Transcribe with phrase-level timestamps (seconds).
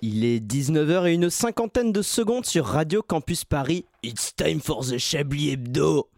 [0.00, 3.84] Il est 19h et une cinquantaine de secondes sur Radio Campus Paris.
[4.04, 6.08] It's time for the Chablis Hebdo.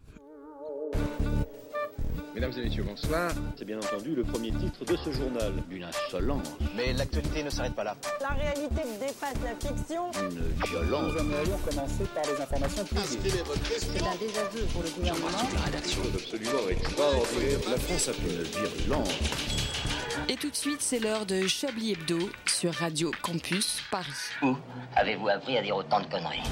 [2.35, 3.31] Mesdames et messieurs, bonsoir.
[3.57, 5.51] C'est bien entendu le premier titre de ce journal.
[5.71, 7.97] Une insolence, Mais l'actualité ne s'arrête pas là.
[8.21, 10.11] La réalité dépasse la fiction.
[10.29, 11.13] une violence.
[11.13, 13.31] Nous aimerions commencer par les informations privées.
[13.79, 15.27] C'est un désaveu pour le gouvernement.
[20.29, 24.07] Et tout de suite, c'est l'heure de Chablis Hebdo sur Radio Campus Paris.
[24.41, 24.55] Où
[24.95, 26.43] avez-vous appris à dire autant de conneries?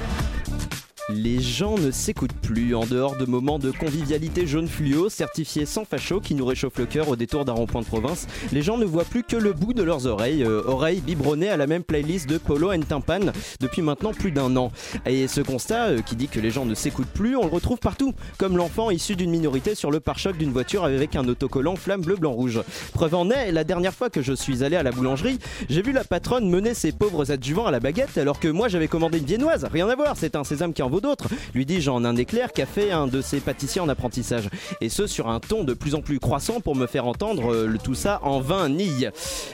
[1.11, 5.83] Les gens ne s'écoutent plus en dehors de moments de convivialité jaune fluo certifiés sans
[5.83, 8.27] facho qui nous réchauffent le cœur au détour d'un rond-point de province.
[8.51, 11.57] Les gens ne voient plus que le bout de leurs oreilles, euh, oreilles biberonnées à
[11.57, 14.71] la même playlist de Polo and Timpan depuis maintenant plus d'un an.
[15.07, 17.79] Et ce constat euh, qui dit que les gens ne s'écoutent plus, on le retrouve
[17.79, 22.01] partout, comme l'enfant issu d'une minorité sur le pare-choc d'une voiture avec un autocollant flamme
[22.01, 22.61] bleu blanc rouge.
[22.93, 25.39] Preuve en est, la dernière fois que je suis allé à la boulangerie,
[25.71, 28.87] j'ai vu la patronne mener ses pauvres adjuvants à la baguette alors que moi j'avais
[28.87, 29.65] commandé une viennoise.
[29.71, 31.27] Rien à voir, c'est un sésame qui en vaut d'autres.
[31.53, 34.50] Lui dis-je en un éclair qu'a fait un de ses pâtissiers en apprentissage.
[34.81, 37.67] Et ce sur un ton de plus en plus croissant pour me faire entendre euh,
[37.67, 39.11] le tout ça en vain nille.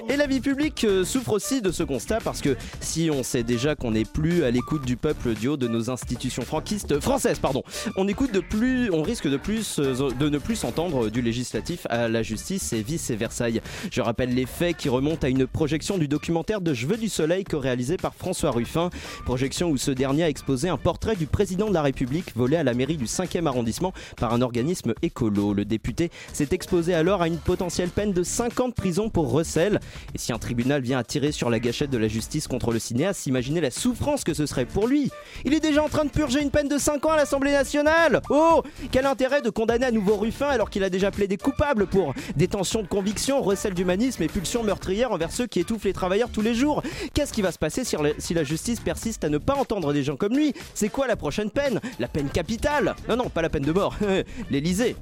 [0.10, 3.44] Et la vie publique euh, souffre aussi de ce constat parce que si on sait
[3.44, 7.40] déjà qu'on n'est plus à l'écoute du peuple du haut de nos institutions franquistes françaises,
[7.40, 7.64] pardon,
[7.96, 11.88] on écoute de plus, on risque de plus euh, de ne plus s'entendre du législatif
[11.90, 13.62] à la justice et vice Versailles.
[13.92, 17.10] Je rappelle les faits qui remontent à une projection du documentaire de Je veux du
[17.10, 18.90] soleil co-réalisé par François Ruffin,
[19.26, 22.64] projection où ce dernier a exposé un portrait du président de la République volé à
[22.64, 25.54] la mairie du 5e arrondissement par un organisme écolo.
[25.54, 29.30] Le député s'est exposé alors à une potentielle peine de 5 ans de prison pour
[29.30, 29.82] recel.
[30.14, 32.80] Et si un tribunal vient à tirer sur la gâchette de la justice contre le
[32.80, 35.12] cinéaste, imaginez la souffrance que ce serait pour lui.
[35.44, 38.22] Il est déjà en train de purger une peine de 5 ans à l'Assemblée nationale.
[38.30, 38.64] Oh,
[38.94, 42.82] quel intérêt de condamner à nouveau Ruffin alors qu'il a déjà plaidé coupable pour détention
[42.82, 46.56] de conviction, recel d'humanisme et pulsion meurtrière envers ceux qui étouffent les travailleurs tous les
[46.56, 46.82] jours.
[47.14, 50.16] Qu'est-ce qui va se passer si la, justice persiste à ne pas entendre des gens
[50.16, 50.54] comme lui?
[50.74, 53.96] C'est quoi la prochaine peine La peine capitale Non, non, pas la peine de mort.
[54.52, 54.96] L'Elysée.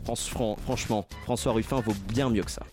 [0.66, 2.64] franchement, François Ruffin vaut bien mieux que ça.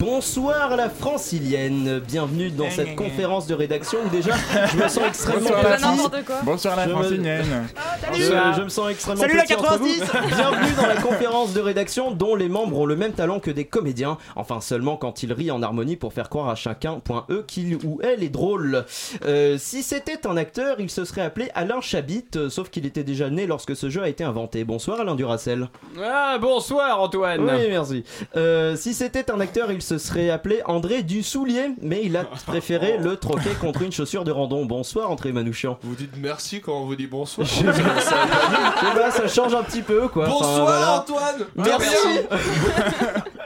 [0.00, 4.32] Bonsoir à la francilienne, bienvenue dans cette conférence de rédaction où déjà
[4.72, 6.10] je me sens extrêmement Bonsoir.
[6.42, 7.68] Bonsoir la Je me- francilienne.
[8.14, 8.22] Je,
[8.56, 9.84] je me sens extrêmement Salut la petit entre vous.
[9.86, 10.10] 86.
[10.36, 13.66] Bienvenue dans la conférence de rédaction dont les membres ont le même talent que des
[13.66, 14.16] comédiens.
[14.36, 17.76] Enfin seulement quand ils rient en harmonie pour faire croire à chacun point E qu'il
[17.84, 18.86] ou elle est drôle.
[19.26, 23.04] Euh, si c'était un acteur, il se serait appelé Alain Chabit, euh, sauf qu'il était
[23.04, 24.64] déjà né lorsque ce jeu a été inventé.
[24.64, 25.68] Bonsoir Alain Duracel.
[26.02, 27.42] Ah, bonsoir Antoine.
[27.42, 28.02] Oui, merci.
[28.34, 32.98] Euh, si c'était un acteur, il se serait appelé André Dussoulier, mais il a préféré
[32.98, 34.64] le troquer contre une chaussure de randon.
[34.66, 35.78] Bonsoir André Manouchian.
[35.82, 37.46] Vous dites merci quand on vous dit bonsoir.
[37.46, 40.24] Je- ben, ça change un petit peu quoi.
[40.28, 40.98] Enfin, Bonsoir voilà.
[41.00, 41.96] Antoine Merci.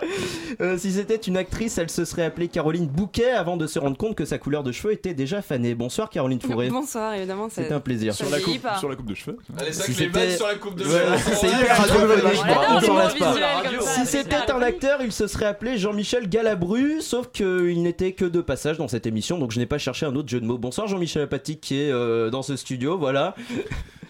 [0.61, 3.97] Euh, si c'était une actrice, elle se serait appelée Caroline Bouquet avant de se rendre
[3.97, 5.75] compte que sa couleur de cheveux était déjà fanée.
[5.75, 6.69] Bonsoir Caroline Fourré.
[6.71, 7.49] Bonsoir, évidemment.
[7.51, 8.15] C'est un plaisir.
[8.15, 8.79] Sur la coupe- pas.
[8.79, 9.37] sur la coupe de cheveux.
[9.59, 11.35] Allez, ça Si que les c'était- vannes sur la coupe de Ouais, cheveux.
[11.41, 13.35] c'est hyper radiophonique, on s'en lasse pas.
[13.81, 18.41] Si c'était un acteur, il se serait appelé Jean-Michel Galabru, sauf qu'il n'était que de
[18.41, 20.59] passage dans cette émission, donc je n'ai pas cherché un autre jeu de mots.
[20.59, 23.35] Bonsoir Jean-Michel Apathy qui est euh, dans ce studio, voilà.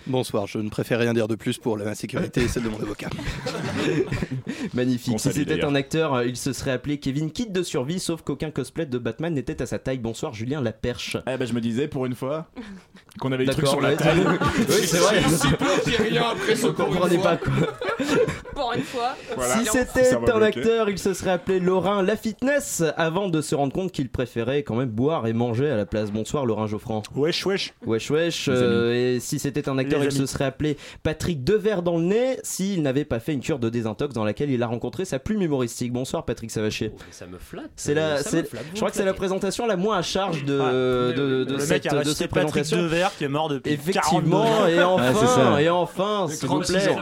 [0.06, 2.78] Bonsoir, je ne préfère rien dire de plus pour la sécurité et celle de mon
[2.80, 3.08] avocat.
[4.74, 5.18] Magnifique.
[5.18, 8.50] Si c'était un acteur, euh, il se serait appelé Kevin Kid de survie, sauf qu'aucun
[8.50, 9.98] cosplay de Batman n'était à sa taille.
[9.98, 11.16] Bonsoir Julien Laperche.
[11.26, 12.48] Eh ben je me disais pour une fois
[13.18, 14.20] qu'on avait le truc D'accord, sur la ouais, taille.
[14.68, 15.22] oui, c'est vrai.
[15.84, 17.52] Si rien après ce comprenez pas quoi.
[18.54, 19.16] Pour une fois.
[19.58, 23.72] si c'était un acteur, il se serait appelé Laurent La Fitness avant de se rendre
[23.72, 26.12] compte qu'il préférait quand même boire et manger à la place.
[26.12, 27.02] Bonsoir Laurent Geoffrand.
[27.16, 27.74] Wesh wesh.
[27.84, 28.48] Wesh wesh.
[28.48, 32.38] Euh, et si c'était un acteur, Il se serait appelé Patrick Devers dans le nez
[32.42, 35.42] s'il n'avait pas fait une cure de désintox dans laquelle il a rencontré sa plume
[35.42, 35.92] humoristique.
[35.92, 36.92] Bonsoir Patrick Savachier.
[37.10, 37.70] Ça me flatte.
[37.76, 40.44] C'est la, ça me flatte, je crois que c'est la présentation la moins à charge
[40.44, 40.72] de, Ah,
[41.16, 42.82] de, de cette, de cette Patrick présentation.
[42.82, 44.66] Devers qui est mort depuis 42 Effectivement, ans.
[44.66, 45.62] et enfin, Ouais, c'est ça.
[45.62, 46.96] et enfin, s'il vous 36 plaît.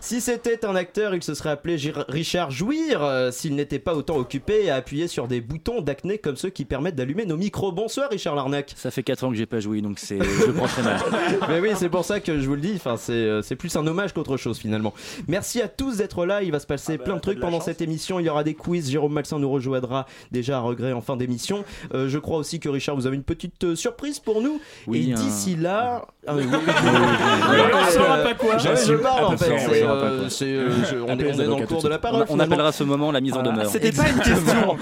[0.00, 3.94] Si c'était un acteur, il se serait appelé Gir- Richard Jouir euh, s'il n'était pas
[3.94, 7.72] autant occupé à appuyer sur des boutons d'acné comme ceux qui permettent d'allumer nos micros.
[7.72, 8.72] Bonsoir Richard Larnac.
[8.76, 10.98] Ça fait 4 ans que j'ai pas joué, donc c'est, je le prends très mal.
[11.48, 12.72] Mais oui, c'est pour ça que je vous le dis.
[12.76, 14.94] Enfin, c'est euh, c'est plus un hommage qu'autre chose finalement.
[15.28, 16.42] Merci à tous d'être là.
[16.42, 18.20] Il va se passer plein de trucs pendant cette émission.
[18.20, 18.90] Il y aura des quiz.
[18.90, 21.64] Jérôme Malsain nous rejoindra déjà à regret en fin d'émission.
[21.94, 24.60] Euh, je crois aussi que Richard, vous avez une petite euh, surprise pour nous.
[24.86, 28.58] Oui, Et un- d'ici là, Ah oui, On saura pas quoi.
[28.58, 29.52] Je parle en Attends, fait.
[29.52, 30.30] on c'est, saura pas quoi.
[30.30, 32.24] c'est, je- on est dans le cours de la parole.
[32.28, 33.68] On appellera ce moment la mise en demeure.
[33.70, 34.76] C'était pas une question.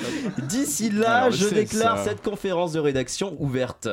[0.48, 3.88] D'ici là, je déclare cette conférence de rédaction ouverte.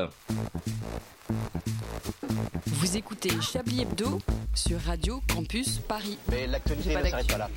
[2.68, 4.20] Vous écoutez Chablis Hebdo
[4.54, 6.18] sur Radio Campus Paris.
[6.32, 7.50] Mais l'actualité ne s'arrête pas là.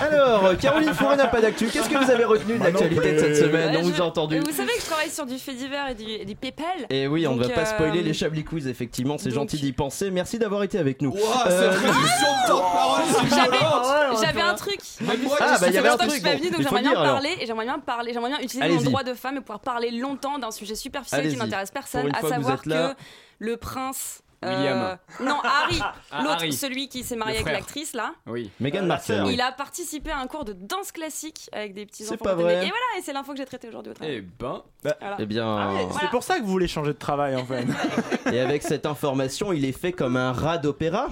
[0.00, 1.66] Alors, Caroline Fourré n'a pas d'actu.
[1.68, 4.38] Qu'est-ce que vous avez retenu de l'actualité de cette semaine Ouais, On vous a entendu.
[4.40, 6.86] Vous savez que je travaille sur du fait divers et du, du PayPal.
[6.90, 9.56] Et oui, on ne va pas spoiler euh, les Chablis Quiz, effectivement, c'est donc- gentil
[9.56, 10.10] d'y penser.
[10.10, 11.10] Merci d'avoir été avec nous.
[11.12, 14.78] Ouah, Euh, cette réduction de temps de parole, c'est J'avais un truc.
[15.00, 16.50] Moi, Ah, bah, il y avait un longtemps que truc, je suis pas bon, venue,
[16.50, 19.02] donc il faut j'aimerais bien parler et j'aimerais bien parler, j'aimerais bien utiliser mon droit
[19.04, 22.94] de femme et pouvoir parler longtemps d'un sujet superficiel qui n'intéresse personne, à savoir que
[23.38, 24.22] le prince.
[24.44, 24.98] euh, William.
[25.20, 25.80] non, Harry,
[26.12, 28.12] Ah, l'autre, celui qui s'est marié avec l'actrice là.
[28.26, 28.50] Oui.
[28.60, 29.24] Meghan la Markle.
[29.32, 32.24] Il a participé à un cours de danse classique avec des petits C'est enfants.
[32.24, 32.54] pas vrai.
[32.54, 34.14] Et voilà, et c'est l'info que j'ai traitée aujourd'hui au travail.
[34.16, 34.62] Eh ben.
[34.82, 35.16] Voilà.
[35.18, 35.88] Eh bien, Ah Voilà.
[36.00, 37.66] C'est pour ça que vous voulez changer de travail en fait.
[38.32, 41.08] et avec cette information, il est fait comme un rat d'opéra.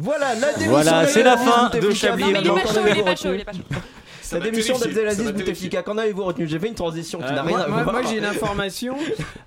[0.00, 1.90] Voilà, la démission Voilà, c'est la fin de.
[1.90, 3.40] Chablis Non, mais il est Qu'en pas chaud, il avez-vous est pas chaud, retenu il
[3.40, 3.62] est pas chaud.
[4.32, 7.50] La démission d'Abdelaziz Bouteflika, qu'en avez-vous retenu J'ai fait une transition qui Euh, n'a rien
[7.56, 8.00] moi, à moi- voir.
[8.00, 8.96] moi, j'ai une information.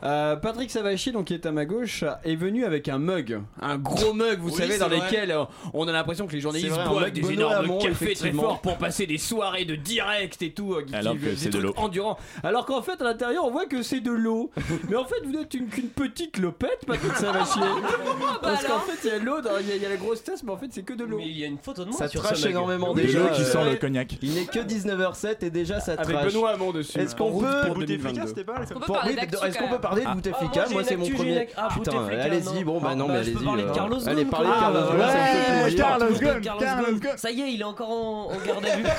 [0.03, 3.77] Euh, Patrick Savachi, donc qui est à ma gauche, est venu avec un mug, un
[3.77, 5.43] gros mug, vous Oui, savez, dans lesquels euh,
[5.73, 7.77] on a l'impression que les journalistes C'est vrai, un boivent mug des Benoît énormes Hamon,
[7.79, 11.35] cafés très forts pour passer des soirées de direct et tout, euh, Alors qui- que
[11.35, 11.73] c'est de l'eau.
[11.77, 12.17] endurants.
[12.43, 14.51] Alors qu'en fait, à l'intérieur, on voit que c'est de l'eau.
[14.89, 17.59] Mais en fait, vous n'êtes une- qu'une petite lopette, Patrick Savachi.
[18.41, 20.51] Parce qu'en fait, il y a l'eau, dans- il y, a- la grosse tasse, mais
[20.51, 21.17] en fait, c'est que de l'eau.
[21.17, 22.45] Mais il y a une photo de moi Ça mug.
[22.49, 24.17] énormément De l'eau qui sent le cognac.
[24.21, 26.33] Il n'est que 19h07 et déjà ça Avec trash.
[26.33, 26.97] Benoît Hamon dessus.
[26.99, 28.27] Est-ce qu'on peut- pour Bouteflika, 2022.
[28.27, 30.45] c'était pas On peut Pour- parler oui, d'actu, Est-ce qu'on peut parler de Ah, Bouteflika
[30.59, 31.47] moi, j'ai Moi, c'est mon premier.
[31.57, 33.43] Ah, Putain, allez-y, bon, bah non, mais Bah, peux allez-y.
[33.45, 34.53] parler de euh, Carlos Allez, parlez de.
[34.53, 35.75] Carlos Ah, Ghosn.
[35.75, 37.17] Carlos Ghosn, Ghosn.
[37.17, 38.83] Ça y est, il est encore en, garde à vue.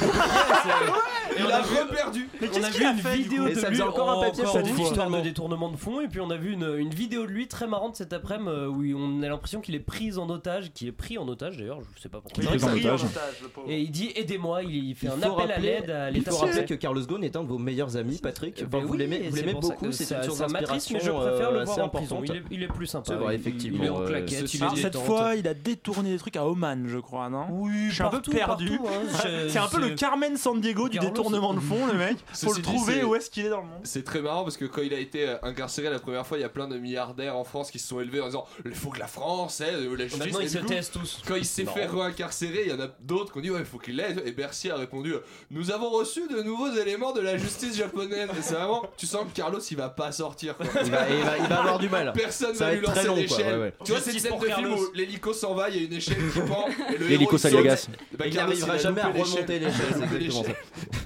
[1.38, 2.28] Il on a reperdu.
[2.40, 4.62] Mais on a qu'est-ce vu une vidéo de ça lui faisait encore un papier sur
[4.62, 7.96] de détournement de fonds et puis on a vu une, vidéo de lui très marrante
[7.96, 11.18] cet après-midi euh, où on a l'impression qu'il est pris en otage, qui est pris
[11.18, 12.42] en otage d'ailleurs, je sais pas pourquoi.
[12.52, 13.02] Oui, pris en otage.
[13.68, 16.64] Et il dit aidez-moi, il, il fait Il un appel à à Il faut rappeler
[16.64, 18.62] que Carlos Ghosn est un de vos meilleurs amis, Patrick.
[18.66, 21.64] Enfin, vous oui, l'aimez beaucoup, c'est une source m'attriste, mais je d'inspiration préfère le euh,
[21.64, 22.16] voir assez en prison.
[22.18, 22.36] importante.
[22.50, 23.04] Il est, il est plus sympa.
[23.08, 25.34] C'est vrai, Il- effectivement, Il est en euh, claquette, ceci il est Alors, cette fois,
[25.36, 28.20] il a détourné des trucs à Oman, je crois, non Oui, Je suis un peu
[28.20, 28.72] perdu.
[28.84, 29.18] hein.
[29.48, 32.16] C'est un peu le Carmen San Diego du détournement de fonds, le mec.
[32.34, 33.80] Faut le trouver où est-ce qu'il est dans le monde.
[33.84, 36.40] C'est très marrant parce que quand il a été euh, incarcéré la première fois, il
[36.40, 38.90] y a plein de milliardaires en France qui se sont élevés en disant il faut
[38.90, 40.18] que la France aide la justice.
[40.18, 41.22] Maintenant, ils se taisent tous.
[41.26, 43.64] Quand il s'est fait réincarcérer, il y en a d'autres qui ont dit ouais, il
[43.66, 44.22] faut qu'il l'aide.
[44.24, 45.14] Et Bercy a répondu
[45.52, 48.28] nous avons reçu de nouveaux éléments de la justice japonaise.
[48.38, 50.56] Et c'est vraiment, tu sens que Carlos il va pas sortir.
[50.56, 50.66] quoi.
[50.84, 52.12] Il va, il va- il va avoir du mal.
[52.14, 53.54] Personne Ça va va lui être très lancer long, quoi, l'échelle.
[53.58, 53.74] ouais, ouais.
[53.84, 54.76] Tu vois cette Justice scène pour de film Carlos.
[54.88, 56.66] où l'hélico s'en va, il y a une échelle qui pend.
[56.92, 57.88] et le L'hélico, héros, il saute.
[58.18, 59.22] bah, Il Carlos, n'arrivera jamais à l'échelle.
[59.34, 60.50] remonter l'échelle, c'est Il exactement ça.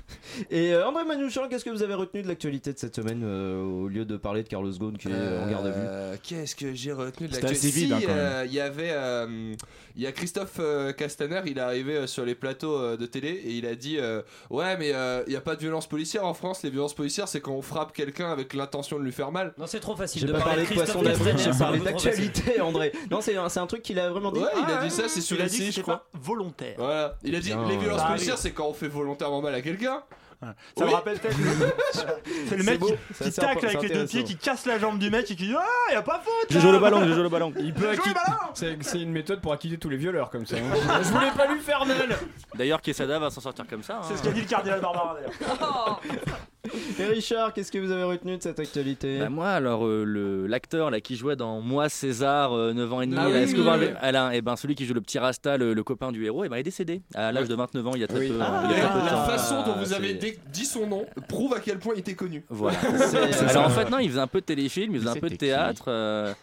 [0.50, 3.62] Et euh, André Manouchian, qu'est-ce que vous avez retenu de l'actualité de cette semaine euh,
[3.62, 5.76] au lieu de parler de Carlos Ghosn qui est en garde à vue?
[5.82, 9.54] Euh, Qu'est-ce que j'ai retenu de l'actualité hein, euh, Il y avait, euh,
[9.96, 13.06] il y a Christophe euh, Castaner, il est arrivé euh, sur les plateaux euh, de
[13.06, 15.86] télé et il a dit euh, ouais mais euh, il n'y a pas de violence
[15.88, 16.62] policière en France.
[16.62, 19.54] Les violences policières c'est quand on frappe quelqu'un avec l'intention de lui faire mal.
[19.58, 21.52] Non, c'est trop facile J'ai de pas parler parlé de poisson Christophe d'avril, Castaner, j'ai
[21.52, 22.92] c'est parlé d'actualité, André.
[23.10, 24.40] Non, c'est un, truc qu'il a vraiment dit.
[24.40, 26.06] Ouais, il a Ah, dit ça, c'est sur les je crois.
[26.14, 26.74] volontaire.
[26.78, 29.62] Voilà, il a dit les violences Ça policières c'est quand on fait volontairement mal à
[29.62, 30.02] quelqu'un.
[30.40, 30.84] Ça Oui.
[30.86, 31.36] me rappelle peut-être.
[32.48, 32.90] C'est le mec beau,
[33.22, 35.54] qui, tacle avec les deux pieds, qui casse la jambe du mec et qui dit
[35.58, 37.52] Ah, y a pas faute Je joue le ballon, je joue le ballon.
[37.58, 38.20] Il peut acquitter.
[38.54, 40.56] C'est c'est une méthode pour acquitter tous les violeurs comme ça.
[40.56, 41.00] hein.
[41.02, 42.16] Je voulais pas lui faire mal.
[42.54, 43.96] D'ailleurs, Quesada va s'en sortir comme ça.
[43.96, 44.02] hein.
[44.02, 46.00] C'est ce qu'a dit le cardinal Barbara d'ailleurs.
[46.98, 50.46] Et Richard, qu'est-ce que vous avez retenu de cette actualité Bah, moi, alors, euh, le-
[50.46, 53.52] l'acteur là qui jouait dans Moi César, euh, 9 ans et demi, Ah oui, est-ce
[53.52, 53.74] que oui, vous oui.
[53.74, 56.44] avez- Alain, et ben celui qui joue le petit Rasta, le, le copain du héros,
[56.44, 58.28] et ben il est décédé à l'âge de 29 ans, il y a très Oui.
[58.28, 58.38] peu.
[58.40, 59.24] Ah, il y a très peu de la temps.
[59.26, 62.00] façon dont Ah, vous avez c'est- dé- dit son nom prouve à quel point il
[62.00, 62.44] était connu.
[62.48, 62.76] Voilà.
[62.98, 65.30] C'est- Alors en fait, non, il faisait un peu de téléfilm, il faisait un peu
[65.30, 66.34] de théâtre.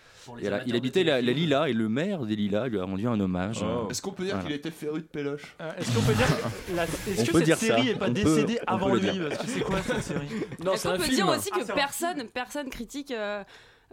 [0.41, 1.31] Il habitait la, la.
[1.33, 3.59] Lila et le maire des Lilas lui a rendu un hommage.
[3.61, 3.65] Oh.
[3.65, 4.47] euh, Est-ce qu'on peut dire Voilà.
[4.47, 6.27] qu'il était féru de péloche Euh, Est-ce qu'on peut dire
[6.75, 9.29] la- Est-ce que peut cette série est pas On décédée avant peut le lui.
[9.29, 10.27] Parce que c'est quoi cette série
[10.63, 11.15] Non, Est-ce c'est qu'on un peut film.
[11.15, 13.11] dire aussi Ah, que personne, personne critique.
[13.11, 13.43] euh,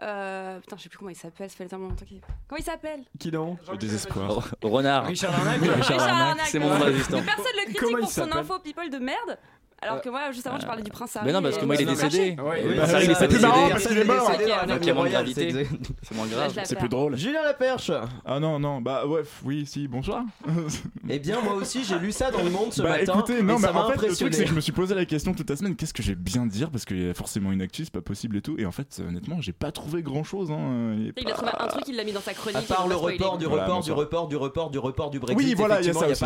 [0.02, 2.20] euh, putain, je sais plus comment il s'appelle, ça fait tellement longtemps qu'il.
[2.48, 3.00] Comment il s'appelle?
[3.18, 3.58] Qui donc?
[3.70, 4.48] Le désespoir.
[4.62, 5.04] Renard.
[5.06, 5.60] Richard Larnac.
[5.60, 7.20] Richard Larnac, c'est mon nom résistant.
[7.22, 9.38] Personne le critique pour son info people de merde.
[9.82, 11.26] Alors que moi, juste avant, je parlais du prince Harry.
[11.26, 12.32] Mais non, parce que moi il est euh, décédé.
[12.32, 14.30] Bah, il est plus marrant, C'est il est mort.
[14.36, 15.50] C'est un moins de moyen, gravité.
[15.52, 15.66] c'est-
[16.02, 16.52] C'est moins Je grave.
[16.56, 17.16] la C'est plus drôle.
[17.16, 17.90] Julien Laperche
[18.26, 20.24] Ah non, non, bah ouais, oui, si, bonsoir.
[21.08, 23.14] Eh bien, moi aussi, j'ai lu ça dans le monde ce bah matin.
[23.14, 24.94] écoutez, non, mais ça m'a en fait, le truc, c'est que je me suis posé
[24.94, 27.50] la question toute la semaine qu'est-ce que j'ai bien dire Parce qu'il y a forcément
[27.50, 28.56] une actu, c'est pas possible et tout.
[28.58, 30.50] Et en fait, honnêtement, j'ai pas trouvé grand chose.
[30.50, 30.94] Hein.
[31.16, 32.58] Il a trouvé un truc, il l'a mis dans sa chronique.
[32.58, 35.48] À part il le report du report du report du report du report du Brexit.
[35.48, 36.24] Oui, voilà, il y a ça aussi.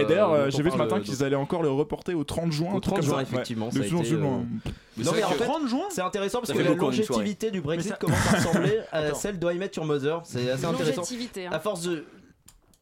[0.00, 2.72] Et d'ailleurs, euh, j'ai vu ce matin qu'ils allaient encore le reporter au 30 juin.
[2.72, 3.22] Au un truc 30 comme juin, ça.
[3.22, 3.72] effectivement, Ouais.
[3.72, 4.18] ça Le été, euh,
[5.04, 7.90] Non, mais en que- fait, 30 juin c'est intéressant parce que la longévité du Brexit
[7.92, 10.20] ça- commence à ressembler à celle de I Met Your Mother.
[10.24, 11.00] C'est assez intéressant.
[11.02, 11.46] Longévité.
[11.46, 11.50] hein.
[11.52, 12.04] À force de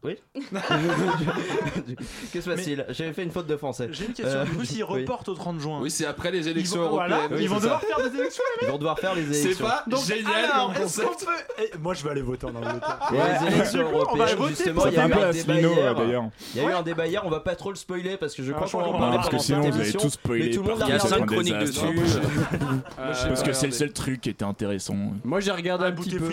[0.04, 0.16] Oui.
[0.38, 2.86] Qu'est-ce qui se passe-t-il?
[2.90, 3.88] J'avais fait une faute de français.
[3.90, 4.38] J'ai une question.
[4.38, 5.00] Euh, Du coup, s'ils oui.
[5.00, 5.80] reportent au 30 juin.
[5.82, 7.38] Oui, c'est après les élections Ils vont- voilà, européennes.
[7.38, 7.86] Oui, ils vont c'est devoir ça.
[7.88, 9.66] faire des élections, Ils vont devoir faire les C'est élections.
[9.66, 10.50] pas Donc, génial
[10.80, 11.24] concept.
[11.26, 11.32] peut.
[11.74, 12.98] Eh, moi, je vais aller voter en Angleterre.
[13.10, 13.52] Les Ouais.
[13.54, 15.68] élections européennes, justement, il y a eu un peu un à débat hier.
[15.90, 16.24] euh, d'ailleurs.
[16.54, 18.42] Il y a eu un débat hier, on va pas trop le spoiler parce que
[18.44, 20.44] je crois je qu'on va en va parce que sinon vous allez émission, tout spoiler.
[20.44, 21.16] Mais tout le monde par l'a contre, regardé.
[21.16, 21.92] c'est un chroniques désastre.
[21.92, 22.18] dessus.
[22.96, 24.94] Parce que c'est le seul truc qui était intéressant.
[25.24, 26.28] Moi j'ai regardé Ah, un petit peu.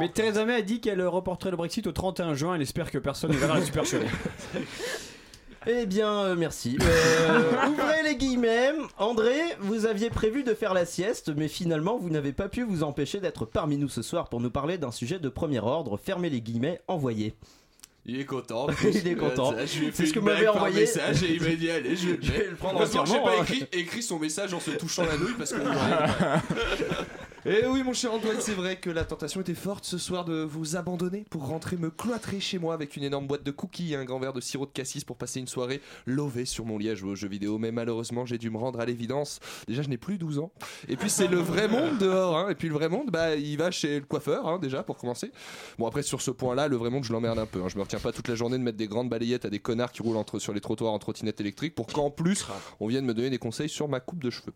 [0.00, 2.54] Mais Theresa May a dit qu'elle reporterait le Brexit au 31 juin.
[2.54, 4.06] Elle espère que personne ne verra la super soirée.
[5.66, 6.76] Eh bien, euh, merci.
[6.82, 8.72] Euh, ouvrez les guillemets.
[8.98, 12.82] André, vous aviez prévu de faire la sieste, mais finalement, vous n'avez pas pu vous
[12.82, 16.00] empêcher d'être parmi nous ce soir pour nous parler d'un sujet de premier ordre.
[16.02, 17.34] Fermez les guillemets, envoyez.
[18.06, 18.66] Il est content.
[18.92, 19.54] Il est content.
[19.92, 20.80] C'est ce que m'avait envoyé.
[20.80, 22.50] message et il m'a dit allez, je vais le Je vais mettre.
[22.50, 23.42] le prendre Heureusement que j'ai entièrement, pas hein.
[23.42, 25.60] écrit, écrit son message en se touchant la nouille parce qu'on
[27.44, 30.42] Et oui, mon cher Antoine, c'est vrai que la tentation était forte ce soir de
[30.44, 33.96] vous abandonner pour rentrer me cloîtrer chez moi avec une énorme boîte de cookies et
[33.96, 36.88] un grand verre de sirop de cassis pour passer une soirée lovée sur mon lit
[36.88, 37.58] à jouer aux jeux vidéo.
[37.58, 39.40] Mais malheureusement, j'ai dû me rendre à l'évidence.
[39.66, 40.52] Déjà, je n'ai plus 12 ans.
[40.86, 42.38] Et puis, c'est le vrai monde dehors.
[42.38, 42.48] hein.
[42.48, 45.32] Et puis, le vrai monde, bah, il va chez le coiffeur, hein, déjà, pour commencer.
[45.80, 47.60] Bon, après, sur ce point-là, le vrai monde, je l'emmerde un peu.
[47.60, 47.68] hein.
[47.68, 49.90] Je me retiens pas toute la journée de mettre des grandes balayettes à des connards
[49.90, 52.46] qui roulent entre, sur les trottoirs en trottinette électrique pour qu'en plus,
[52.78, 54.52] on vienne me donner des conseils sur ma coupe de cheveux.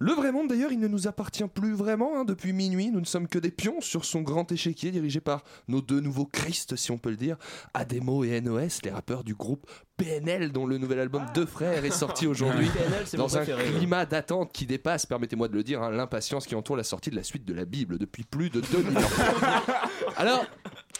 [0.00, 2.09] Le vrai monde, d'ailleurs, il ne nous appartient plus vraiment.
[2.14, 2.24] Hein.
[2.24, 5.80] Depuis minuit, nous ne sommes que des pions sur son grand échiquier dirigé par nos
[5.80, 7.36] deux nouveaux Christ, si on peut le dire,
[7.74, 11.90] Ademo et NOS, les rappeurs du groupe PNL, dont le nouvel album Deux Frères est
[11.90, 12.68] sorti aujourd'hui.
[13.14, 16.84] Dans un climat d'attente qui dépasse, permettez-moi de le dire, hein, l'impatience qui entoure la
[16.84, 19.00] sortie de la suite de la Bible depuis plus de 2000 ans.
[20.16, 20.46] Alors,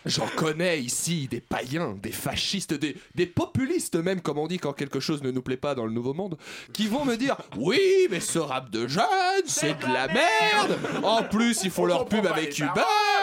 [0.06, 5.00] J'en connais ici des païens, des fascistes, des, populistes même, comme on dit quand quelque
[5.00, 6.38] chose ne nous plaît pas dans le Nouveau Monde,
[6.72, 7.80] qui vont me dire Oui,
[8.10, 9.04] mais ce rap de jeunes,
[9.46, 10.78] c'est de la merde!
[11.02, 12.52] En plus, ils font leur pub avec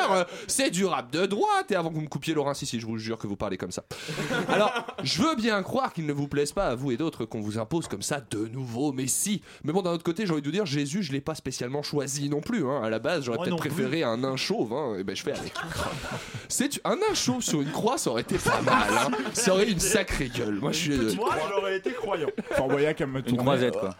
[0.05, 2.79] Uber C'est du rap de droite Et avant que vous me coupiez, Laurent, si, si,
[2.79, 3.83] je vous jure que vous parlez comme ça.
[4.49, 4.71] Alors,
[5.03, 7.57] je veux bien croire qu'il ne vous plaise pas à vous et d'autres qu'on vous
[7.59, 9.41] impose comme ça de nouveaux messies.
[9.63, 11.83] Mais bon, d'un autre côté, j'ai envie de vous dire, Jésus, je l'ai pas spécialement
[11.83, 12.65] choisi non plus.
[12.67, 12.81] hein.
[12.83, 13.69] À la base, j'aurais peut-être plus.
[13.69, 14.73] préféré un nain chauve.
[14.73, 14.95] hein.
[14.99, 15.53] Et ben, je fais avec.
[16.49, 18.87] C'est un nain chauve sur une croix, ça aurait été pas mal.
[18.91, 19.11] hein.
[19.33, 20.55] Ça aurait une sacrée gueule.
[20.61, 21.15] Moi, je suis.
[21.15, 22.29] Moi, j'aurais été croyant.
[22.51, 23.95] Fort Boyac à me Une croisette quoi.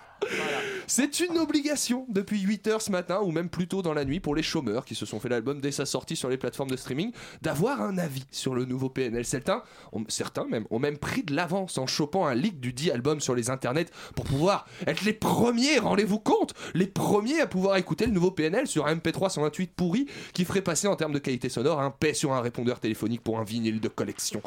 [0.88, 4.20] C'est une obligation depuis 8 heures ce matin ou même plus tôt dans la nuit
[4.20, 6.78] pour les chômeurs qui se sont fait l'album dès sa sortie sur les plateformes de
[6.78, 9.26] streaming d'avoir un avis sur le nouveau PNL.
[9.26, 12.90] Certains, ont- certains même, ont même pris de l'avance en chopant un leak du dit
[12.90, 17.76] album sur les internets pour pouvoir être les premiers, rendez-vous compte, les premiers à pouvoir
[17.78, 21.20] écouter le nouveau PNL sur un MP3 128 pourri qui ferait passer en termes de
[21.20, 24.42] qualité sonore un paix sur un répondeur téléphonique pour un vinyle de collection.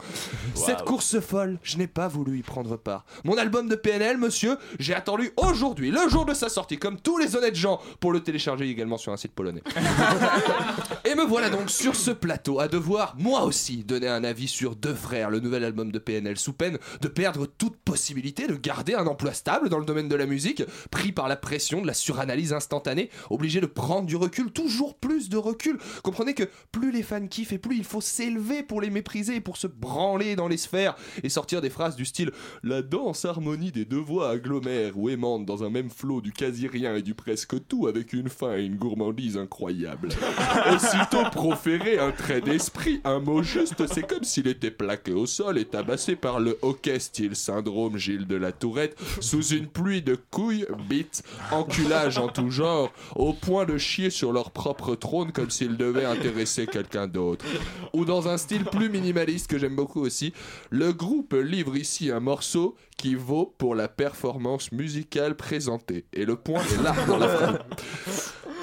[0.54, 3.04] Cette course folle, je n'ai pas voulu y prendre part.
[3.24, 7.18] Mon album de PNL, monsieur, j'ai attendu aujourd'hui, le jour de sa sortie, comme tous
[7.18, 9.62] les honnêtes gens, pour le télécharger également sur un site polonais.
[11.04, 14.74] Et me voilà donc sur ce plateau à devoir, moi aussi, donner un avis sur
[14.76, 18.94] Deux Frères, le nouvel album de PNL, sous peine de perdre toute possibilité de garder
[18.94, 21.94] un emploi stable dans le domaine de la musique, pris par la pression de la
[21.94, 25.78] suranalyse instantanée, obligé de prendre du recul, toujours plus de recul.
[26.02, 29.40] Comprenez que plus les fans kiffent et plus il faut s'élever pour les mépriser et
[29.40, 33.72] pour se branler dans les sphères et sortir des phrases du style La danse harmonie
[33.72, 37.57] des deux voix agglomère ou aimante dans un même flot du quasi-rien et du presque
[37.66, 40.11] tout avec une fin et une gourmandise incroyable.
[40.73, 45.59] Aussitôt proféré un trait d'esprit, un mot juste, c'est comme s'il était plaqué au sol
[45.59, 50.16] et tabassé par le hockey style syndrome Gilles de la Tourette sous une pluie de
[50.30, 55.50] couilles, bites, enculage en tout genre, au point de chier sur leur propre trône comme
[55.50, 57.45] s'ils devaient intéresser quelqu'un d'autre.
[57.92, 60.33] Ou dans un style plus minimaliste que j'aime beaucoup aussi,
[60.71, 66.04] le groupe livre ici un morceau qui vaut pour la performance musicale présentée.
[66.12, 67.26] Et le point est là dans la.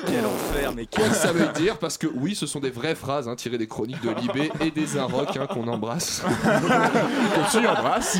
[0.05, 1.79] Quel enfer, mais Quoi que ça veut dire?
[1.79, 4.69] Parce que oui, ce sont des vraies phrases hein, tirées des chroniques de Libé et
[4.69, 6.21] des Inrocks hein, qu'on embrasse.
[7.35, 8.19] Qu'on s'y embrasse.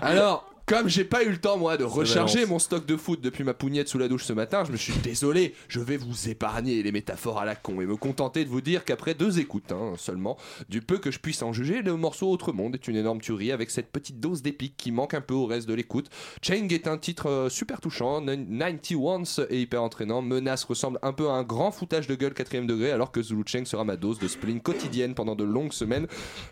[0.00, 3.44] Alors, comme j'ai pas eu le temps moi de recharger mon stock de foot depuis
[3.44, 6.82] ma pougnette sous la douche ce matin, je me suis désolé, je vais vous épargner
[6.82, 9.92] les métaphores à la con et me contenter de vous dire qu'après deux écoutes hein,
[9.98, 10.38] seulement,
[10.70, 13.52] du peu que je puisse en juger, le morceau Autre Monde est une énorme tuerie
[13.52, 16.08] avec cette petite dose d'épique qui manque un peu au reste de l'écoute.
[16.40, 21.28] Chang est un titre euh, super touchant, 91 est hyper entraînant, Menace ressemble un peu
[21.28, 24.18] à un grand foutage de gueule quatrième degré alors que Zulu Cheng sera ma dose
[24.18, 26.06] de spleen quotidienne pendant de longues semaines.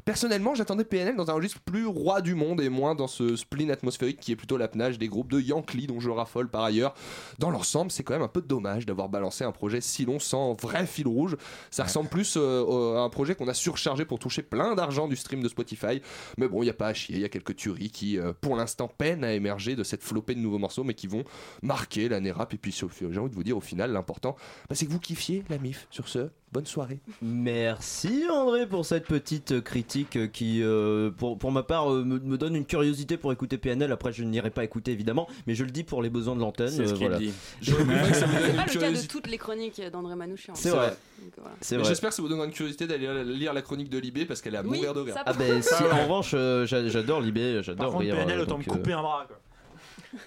[0.05, 3.71] Personnellement, j'attendais PNL dans un registre plus roi du monde et moins dans ce spleen
[3.71, 6.95] atmosphérique qui est plutôt l'apanage des groupes de Yankee dont je raffole par ailleurs.
[7.39, 10.55] Dans l'ensemble, c'est quand même un peu dommage d'avoir balancé un projet si long sans
[10.55, 11.37] vrai fil rouge.
[11.71, 15.17] Ça ressemble plus euh, à un projet qu'on a surchargé pour toucher plein d'argent du
[15.17, 16.03] stream de Spotify.
[16.39, 18.33] Mais bon, il n'y a pas à chier, il y a quelques tueries qui, euh,
[18.41, 21.25] pour l'instant, peinent à émerger de cette flopée de nouveaux morceaux, mais qui vont
[21.63, 22.53] marquer l'année rap.
[22.55, 24.37] Et puis, j'ai envie de vous dire, au final, l'important,
[24.69, 26.31] bah, c'est que vous kiffiez la MIF sur ce.
[26.53, 26.99] Bonne soirée.
[27.23, 32.37] Merci André pour cette petite critique qui, euh, pour, pour ma part, euh, me, me
[32.37, 33.91] donne une curiosité pour écouter PNL.
[33.91, 36.69] Après, je n'irai pas écouter évidemment, mais je le dis pour les besoins de l'antenne.
[36.69, 37.19] C'est ce euh, qu'il voilà.
[37.19, 37.33] dit.
[37.63, 40.15] Je que ça me donne C'est une pas le cas de toutes les chroniques d'André
[40.15, 40.55] Manouchian.
[40.55, 40.95] C'est vrai.
[41.39, 41.55] Voilà.
[41.63, 41.85] Vrai.
[41.89, 44.55] J'espère que ça vous donnera une curiosité d'aller lire la chronique de Libé parce qu'elle
[44.55, 45.15] est à Oui, mourir de rire.
[45.25, 48.17] Ah ben si, en revanche, euh, j'a- j'adore Libé, Par j'adore contre, rire.
[48.17, 49.25] PNL, euh, autant me couper un bras.
[49.27, 49.39] Quoi.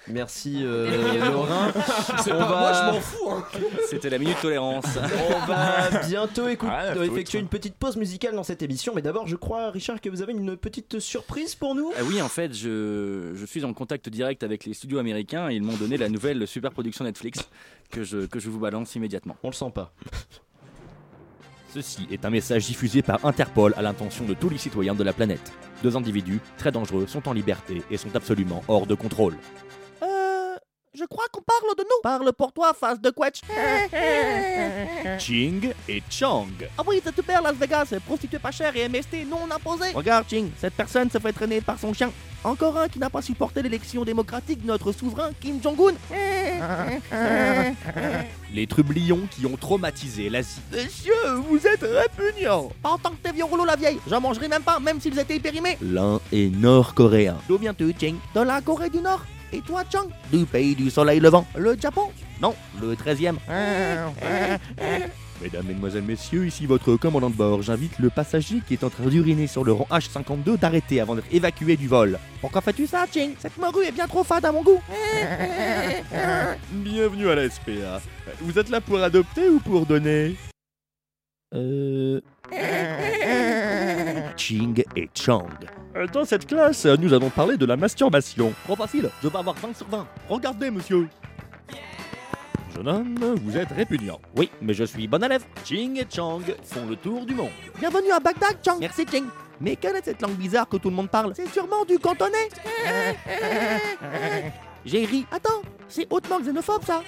[0.07, 1.71] Merci euh, Laurent.
[2.23, 3.29] C'est On pas va- moi, je m'en fous.
[3.29, 3.43] Hein.
[3.89, 4.85] C'était la minute tolérance.
[4.95, 6.47] On va bientôt
[6.95, 10.09] faut effectuer une petite pause musicale dans cette émission, mais d'abord, je crois, Richard, que
[10.09, 11.91] vous avez une petite surprise pour nous.
[11.97, 15.55] Ah oui, en fait, je, je suis en contact direct avec les studios américains et
[15.55, 17.39] ils m'ont donné la nouvelle super production Netflix
[17.91, 19.37] que je, que je vous balance immédiatement.
[19.43, 19.93] On le sent pas.
[21.73, 25.11] Ceci est un message diffusé par Interpol à l'intention de tous les citoyens de la
[25.11, 25.51] planète.
[25.83, 29.35] Deux individus très dangereux sont en liberté et sont absolument hors de contrôle.
[30.97, 32.01] Je crois qu'on parle de nous.
[32.03, 33.41] Parle pour toi, face de quetch.
[35.19, 36.47] Ching et Chang.
[36.77, 39.91] Ah oui, c'est super Las Vegas, prostituée pas chère et MST non imposée.
[39.93, 42.11] Regarde, Ching, cette personne se fait traîner par son chien.
[42.45, 45.95] Encore un qui n'a pas supporté l'élection démocratique de notre souverain Kim Jong-un.
[48.53, 50.61] Les trublions qui ont traumatisé l'Asie.
[50.71, 51.13] Messieurs,
[51.49, 52.69] vous êtes répugnants.
[52.83, 53.97] Pas en tant que tes vieux rouleaux la vieille.
[54.07, 55.79] J'en mangerai même pas, même s'ils étaient périmés.
[55.81, 57.37] L'un est nord-coréen.
[57.49, 59.25] D'où viens-tu, Ching De la Corée du Nord.
[59.51, 60.07] Et toi, Chang?
[60.31, 61.47] Du pays du soleil levant.
[61.57, 62.11] Le Japon?
[62.43, 63.37] Non, le 13e.
[65.41, 67.61] Mesdames, Mesdemoiselles, Messieurs, ici votre commandant de bord.
[67.61, 71.31] J'invite le passager qui est en train d'uriner sur le rang H52 d'arrêter avant d'être
[71.31, 72.17] évacué du vol.
[72.41, 73.35] Pourquoi fais-tu ça, Ching?
[73.37, 74.81] Cette morue est bien trop fade à mon goût.
[76.71, 78.01] Bienvenue à la SPA.
[78.41, 80.35] Vous êtes là pour adopter ou pour donner?
[81.53, 82.21] Euh.
[84.37, 85.47] Ching et Chang.
[86.13, 88.53] Dans cette classe, nous allons parler de la masturbation.
[88.65, 90.07] Trop facile, je vais avoir 20 sur 20.
[90.29, 91.07] Regardez, monsieur.
[92.75, 94.19] Jeune homme, vous êtes répugnant.
[94.35, 95.45] Oui, mais je suis bon élève.
[95.63, 97.51] Ching et Chang font le tour du monde.
[97.79, 98.77] Bienvenue à Bagdad, Chang.
[98.79, 99.25] Merci, Ching.
[99.61, 101.31] Mais quelle est cette langue bizarre que tout le monde parle?
[101.35, 102.49] C'est sûrement du cantonais.
[104.85, 105.25] J'ai ri.
[105.31, 107.01] Attends, c'est hautement xénophobe ça.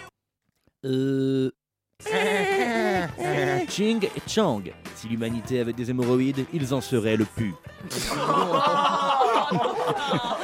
[0.86, 1.52] Euh.
[3.70, 4.62] Ching et Chang.
[4.96, 7.54] Si l'humanité avait des hémorroïdes, ils en seraient le pu.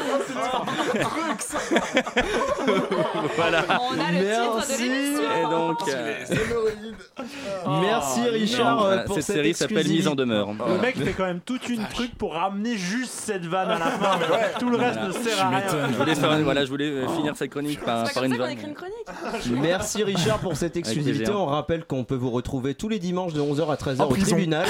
[3.36, 3.64] voilà.
[3.82, 4.90] On a le titre de Merci.
[4.90, 5.24] l'émission.
[5.38, 6.14] Et donc, euh,
[7.82, 10.50] Merci Oh, Richard euh, pour cette cette série s'appelle Mise en demeure.
[10.68, 13.86] Le mec fait quand même toute une truc pour ramener juste cette vanne à la
[13.86, 14.26] fin, mais
[14.60, 15.08] tout le reste Voilà.
[15.08, 15.62] ne sert à rien.
[15.92, 18.20] Je voulais, faire une- voilà, je voulais euh, finir cette chronique par, C'est par pas
[18.22, 18.52] comme une ça qu'on vanne.
[18.54, 19.62] écrit une chronique.
[19.62, 21.24] Merci Richard pour cette exclusivité.
[21.26, 21.40] plaisir.
[21.40, 24.10] On rappelle qu'on peut vous retrouver tous les dimanches de 11h à 13h En au
[24.10, 24.36] prison.
[24.36, 24.66] tribunal.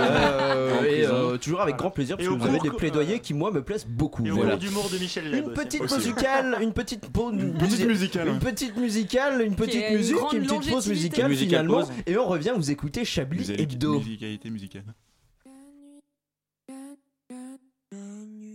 [0.00, 1.12] Euh, En et prison.
[1.14, 3.18] euh, toujours avec grand plaisir parce Et que au vous avez cours des que- plaidoyers
[3.20, 4.24] qui moi me plaisent beaucoup.
[4.24, 4.50] Et au Voilà.
[4.52, 5.34] cours d'humour de Michel Leb.
[5.44, 5.54] Une aussi.
[5.64, 5.94] petite Aussi.
[5.96, 8.28] musicale, une petite pause, une Petite musicale.
[8.28, 11.88] une petite musicale, une petite a une musique, une petite pause musicale Musicale finalement, pause.
[12.06, 13.98] et on revient vous écouter Chablis Musicalité- Hebdo.
[13.98, 14.84] Musicalité musicale.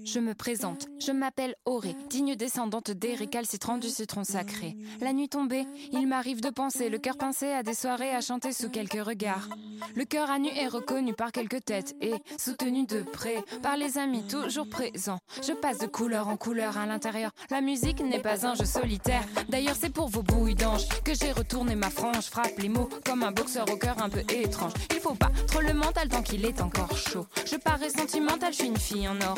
[0.06, 4.78] Je me présente, je m'appelle Auré, digne descendante des récalcitrants du citron sacré.
[5.02, 8.54] La nuit tombée, il m'arrive de penser, le cœur pincé à des soirées à chanter
[8.54, 9.50] sous quelques regards.
[9.96, 13.98] Le cœur à nu est reconnu par quelques têtes et soutenu de près par les
[13.98, 15.18] amis toujours présents.
[15.42, 17.32] Je passe de couleur en couleur à l'intérieur.
[17.50, 19.24] La musique n'est pas un jeu solitaire.
[19.50, 22.26] D'ailleurs, c'est pour vos bouilles d'ange que j'ai retourné ma frange.
[22.26, 24.74] Frappe les mots comme un boxeur au cœur un peu étrange.
[24.92, 27.26] Il faut pas trop le mental tant qu'il est encore chaud.
[27.46, 29.36] Je parais sentimentale, je suis une fille en or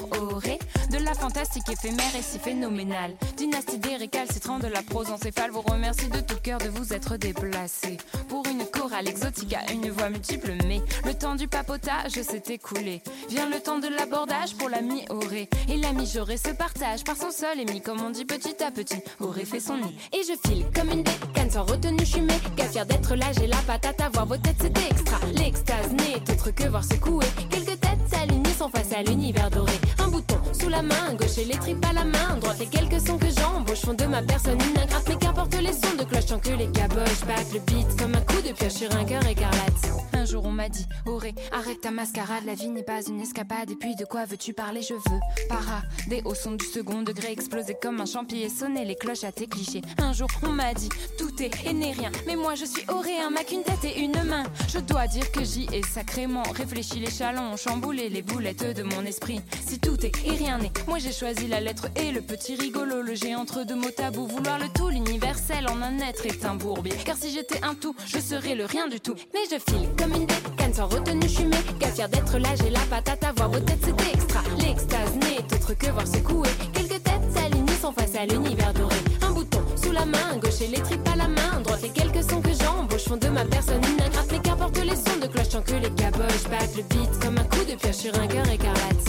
[0.91, 3.15] De la fantastique éphémère et si phénoménale.
[3.35, 5.51] Dynastie des récalcitrants de la prose encéphale.
[5.51, 7.97] Vous remercie de tout cœur de vous être déplacé.
[8.29, 13.01] Pour une chorale exotique à une voix multiple, mais le temps du papotage s'est écoulé.
[13.29, 15.49] Vient le temps de l'abordage pour l'ami Auré.
[15.69, 19.01] Et l'ami Joré se partage par son sol émis, comme on dit petit à petit.
[19.19, 19.95] Auré fait son nid.
[20.13, 23.27] Et je file comme une décane sans retenue, je suis méga fière d'être là.
[23.37, 25.19] J'ai la patate à voir vos têtes, c'est extra.
[25.33, 27.25] L'extase n'est autre que voir secouer.
[27.49, 29.73] Quelques têtes s'alignées sont face à l'univers doré.
[29.99, 32.37] Un bouton sous la main, gauche et les tripes à la main.
[32.41, 35.03] Droite, les quelques sons que j'embauche font de ma personne une ingrate.
[35.07, 38.21] Mais qu'importe les sons de cloche tant que les caboches battent le beat comme un
[38.21, 40.06] coup de pioche sur un cœur écarlate.
[40.27, 43.71] Un jour on m'a dit, Auré, arrête ta mascarade, la vie n'est pas une escapade.
[43.71, 47.77] Et puis de quoi veux-tu parler Je veux parader au son du second degré, exploser
[47.81, 49.81] comme un champi et sonner les cloches à tes clichés.
[49.99, 52.11] Un jour on m'a dit, tout est et n'est rien.
[52.25, 54.43] Mais moi je suis Auré, un mac, une tête et une main.
[54.67, 59.05] Je dois dire que j'y ai sacrément réfléchi les chalons, chamboulé les boulettes de mon
[59.05, 59.39] esprit.
[59.65, 63.01] Si tout est et rien n'est, moi j'ai choisi la lettre et le petit rigolo,
[63.01, 64.27] le G entre deux mots tabous.
[64.27, 66.95] Vouloir le tout, l'universel en un être est un bourbier.
[67.05, 69.15] Car si j'étais un tout, je serais le rien du tout.
[69.33, 71.47] Mais je file comme décane sans retenue, je suis
[71.93, 72.49] fière d'être là.
[72.61, 74.41] J'ai la patate à voir vos têtes, c'est extra.
[74.59, 76.49] L'extase n'est autre que voir secouer.
[76.73, 78.95] Quelques têtes s'alignent sont face à l'univers doré.
[79.21, 81.61] Un bouton sous la main, gauche et les tripes à la main.
[81.63, 84.27] Droite, les quelques sons que j'embauche font de ma personne une ingrate.
[84.31, 87.43] Mais qu'importe les sons de cloche sachant que les caboches battent le beat comme un
[87.43, 89.06] coup de pioche sur un cœur écarlate.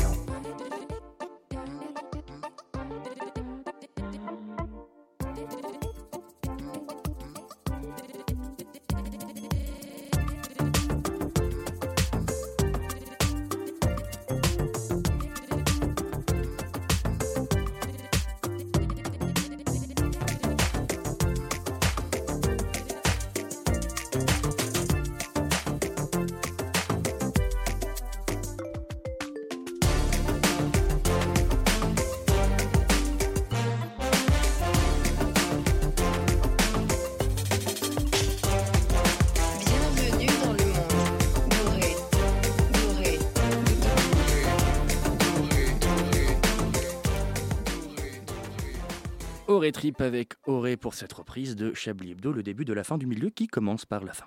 [49.58, 52.96] Auré Trip avec Auré pour cette reprise de Chablis Hebdo, le début de la fin
[52.96, 54.26] du milieu qui commence par la fin.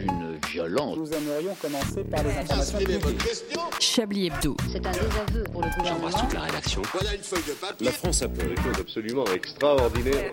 [0.00, 0.96] Une violence.
[0.96, 2.78] Nous aimerions commencer par les informations
[3.78, 4.56] Chablis Hebdo.
[4.68, 6.28] C'est un désaveu pour le gouvernement.
[6.34, 6.82] la rédaction.
[6.92, 7.86] Voilà une feuille de papier.
[7.86, 10.32] La France a fait des choses absolument extraordinaires.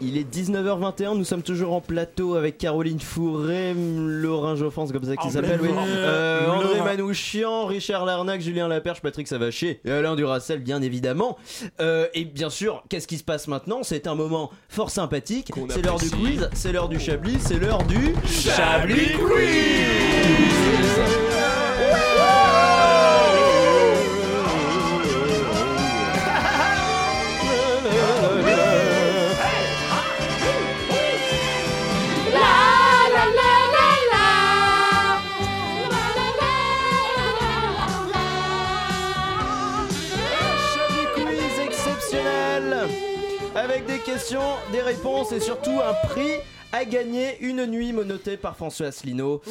[0.00, 5.04] Il est 19h21, nous sommes toujours en plateau avec Caroline Fourré, Laurent Joffan, c'est comme
[5.04, 5.70] ça qu'il s'appelle, oui.
[5.76, 6.48] Euh.
[6.50, 11.36] André Manouchian, Richard Larnac, Julien Laperche, Patrick Savachier et Alain Duracel, bien évidemment.
[11.80, 13.80] Euh, et bien sûr, qu'est-ce qui se passe maintenant?
[13.82, 15.50] C'est un moment fort sympathique.
[15.68, 20.47] C'est l'heure du quiz, c'est l'heure du Chablis, c'est l'heure du Chablis Chablis
[44.12, 44.40] questions,
[44.72, 46.32] des réponses et surtout un prix
[46.72, 49.42] à gagner une nuit monotée par François Asselineau.
[49.46, 49.50] et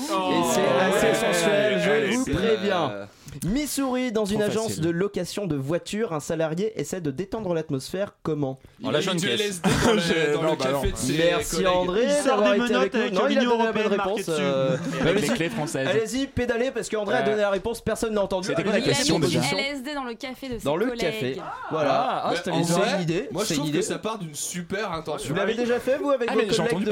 [0.51, 3.07] c'est assez sensuel, je vous préviens.
[3.45, 4.83] Missouri, dans une agence facile.
[4.83, 9.19] de location de voitures, un salarié essaie de détendre l'atmosphère comment En a lâchant une
[9.19, 9.39] du caisse.
[9.61, 10.91] LSD dans le, dans non, le bah café non.
[10.91, 11.67] de ses Merci collègues.
[11.67, 12.99] André Il sort d'avoir des été menottes avec nous.
[13.01, 14.25] avec Non, il a donné la bonne européenne réponse.
[14.29, 15.33] euh, Avec les allez-y.
[15.35, 15.87] clés françaises.
[15.87, 17.25] Allez-y, pédalez parce qu'André a Ouais.
[17.25, 18.47] donné la réponse, personne n'a entendu.
[18.47, 20.85] C'était quoi la a question déjà du LSD dans le café de ses Dans le
[20.87, 20.99] collègues.
[21.01, 21.37] café.
[21.71, 21.91] Voilà.
[22.23, 23.27] Ah, Mais c'était en c'est une idée.
[23.31, 23.79] Moi je trouve idée.
[23.79, 25.29] que ça part d'une super intention.
[25.29, 26.89] Vous l'avez déjà fait vous avec Ah, vos collègues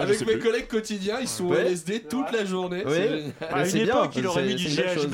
[0.00, 1.52] Avec mes, collègues, quotidiens, ils sont.
[1.52, 2.82] LSD toute la journée.
[2.86, 3.32] Oui.
[3.64, 4.64] c'est bien, il aurait mis du.
[4.68, 5.13] GHB.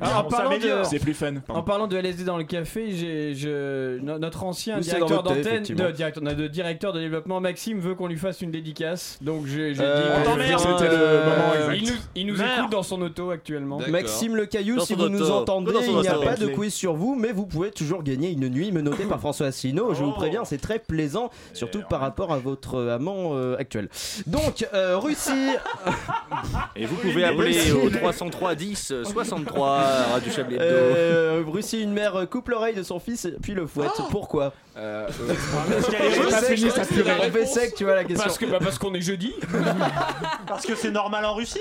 [0.00, 0.84] En parlant de-.
[0.84, 1.34] C'est plus fun.
[1.48, 5.14] En parlant de LSD dans le café, j'ai, je, no- notre ancien c'est directeur dans
[5.16, 5.84] votre thé, d'antenne, effectivement.
[5.86, 9.18] de, directeur, de directeur de développement, Maxime, veut qu'on lui fasse une dédicace.
[9.20, 10.02] Donc j'ai, j'ai Euh, dit.
[10.02, 10.48] que on je t'emmerde.
[10.48, 11.76] viens, C'était le euh, moment exact.
[11.80, 12.58] Il nous, il nous Merde.
[12.58, 13.78] écoute dans son auto actuellement.
[13.88, 15.32] Maxime Le Caillou, Dans si son vous nous auto.
[15.34, 16.26] entendez, Dans son il n'y a auto.
[16.26, 19.46] pas de quiz sur vous, mais vous pouvez toujours gagner une nuit menottée par François
[19.46, 19.94] Asselineau.
[19.94, 20.18] Je vous Oh.
[20.18, 23.88] préviens, c'est très plaisant, surtout par rapport à votre amant euh, actuel.
[24.26, 25.30] Donc, euh, Russie,
[26.76, 29.78] Et vous pouvez appeler au 303 10 63
[30.12, 30.64] Radio Chablis Hebdo.
[30.64, 33.90] euh, Russie, une mère coupe l'oreille de son fils puis le fouette.
[34.10, 35.98] Pourquoi Euh, Parce qu'elle
[36.30, 37.46] pas je sa purée.
[37.46, 38.24] sec, tu vois la question.
[38.24, 39.32] Parce que bah, parce qu'on est jeudi.
[40.46, 41.58] Parce que c'est normal en Russie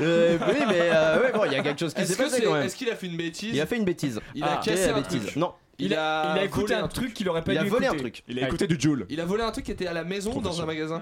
[0.00, 2.36] Euh, oui, mais euh, ouais, bon, il y a quelque chose qui Est-ce s'est passé
[2.36, 2.62] c'est- quand même.
[2.64, 4.20] est-ce qu'il a fait une bêtise Il a fait une bêtise.
[4.34, 5.36] Il a Ah, cassé la un bêtise truc.
[5.36, 7.86] Non, Il a, il a écouté un truc qu'il aurait pas il a dû volé
[7.86, 8.22] un truc.
[8.28, 9.06] Il a écouté du Joule.
[9.10, 11.00] Il a volé un truc qui était à la maison dans un magasin.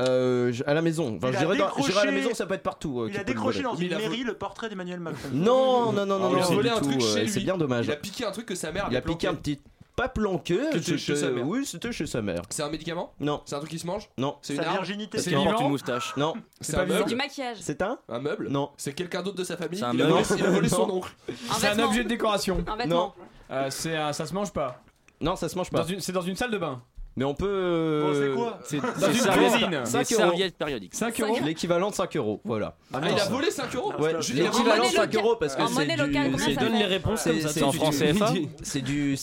[0.00, 1.16] Euh, à la maison.
[1.16, 3.00] Enfin, Il je a dirais dans- dirais à la décroché- maison, ça peut être partout.
[3.00, 5.28] euh, Il qui a peut le décroché dans une mairie le portrait d'Emmanuel Macron.
[5.32, 7.28] Non, non, non, non, il a non, volé du un tout, truc euh, chez lui.
[7.30, 7.86] C'est bien dommage.
[7.86, 9.60] Il a piqué un truc que sa mère Il a piqué un petit.
[9.96, 10.58] Pas planqué.
[10.72, 11.46] Que c'était chez sa mère.
[11.48, 12.42] Oui, c'était chez sa mère.
[12.50, 13.14] C'est un médicament?
[13.18, 14.10] Non, C'est un truc qui se mange?
[14.18, 14.76] Non, C'est une Sa arme?
[14.76, 15.12] virginité.
[15.12, 16.14] Parce c'est qu'il porte vivant une moustache.
[16.18, 16.34] non.
[16.60, 16.96] C'est pas un vivant.
[16.98, 17.56] Du meuble maquillage.
[17.62, 17.98] C'est un?
[18.10, 18.48] Un meuble?
[18.50, 18.68] Non.
[18.76, 19.78] C'est quelqu'un d'autre de sa famille?
[19.78, 20.22] C'est un il, a meuble.
[20.22, 20.94] volé, il a volé son Non.
[20.96, 21.14] oncle.
[21.28, 21.86] Un C'est un vêtement.
[21.88, 22.62] objet de décoration.
[22.66, 23.14] Un vêtement.
[23.50, 24.82] Euh, c'est un- ça se mange pas.
[25.22, 25.88] Non, ça se mange Dans pas.
[25.90, 26.82] une- C'est dans une salle de bain.
[27.16, 27.46] Mais on peut.
[27.48, 29.70] euh, Bon, c'est quoi C'est une cuisine.
[29.70, 30.20] des 5 euros.
[30.20, 30.94] serviettes périodiques.
[30.94, 31.36] 5 euros.
[31.44, 32.74] L'équivalent de 5 euros, voilà.
[32.92, 35.24] Ah, il a volé 5 euros Ouais, l'équivalent de 5 locale.
[35.24, 37.30] euros parce que En c'est Donne les réponses ça.
[37.48, 39.16] C'est en CFA C'est du.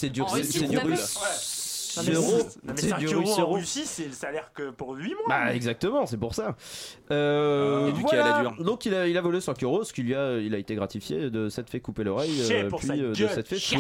[0.84, 1.53] Russe.
[1.98, 2.26] Non, mais Euro.
[2.38, 3.52] c'est- non, mais C'est 5 du euros en.
[3.54, 5.26] Russie, c'est le salaire que pour 8 mois.
[5.30, 6.56] Bah exactement, c'est pour ça.
[7.12, 8.40] Euh, à la voilà.
[8.42, 8.64] dure.
[8.64, 11.30] Donc il a, il a volé 5 euros, ce qu'il a, il a été gratifié
[11.30, 13.78] de s'être fait couper l'oreille, euh, pour puis euh, de s'être fait chier.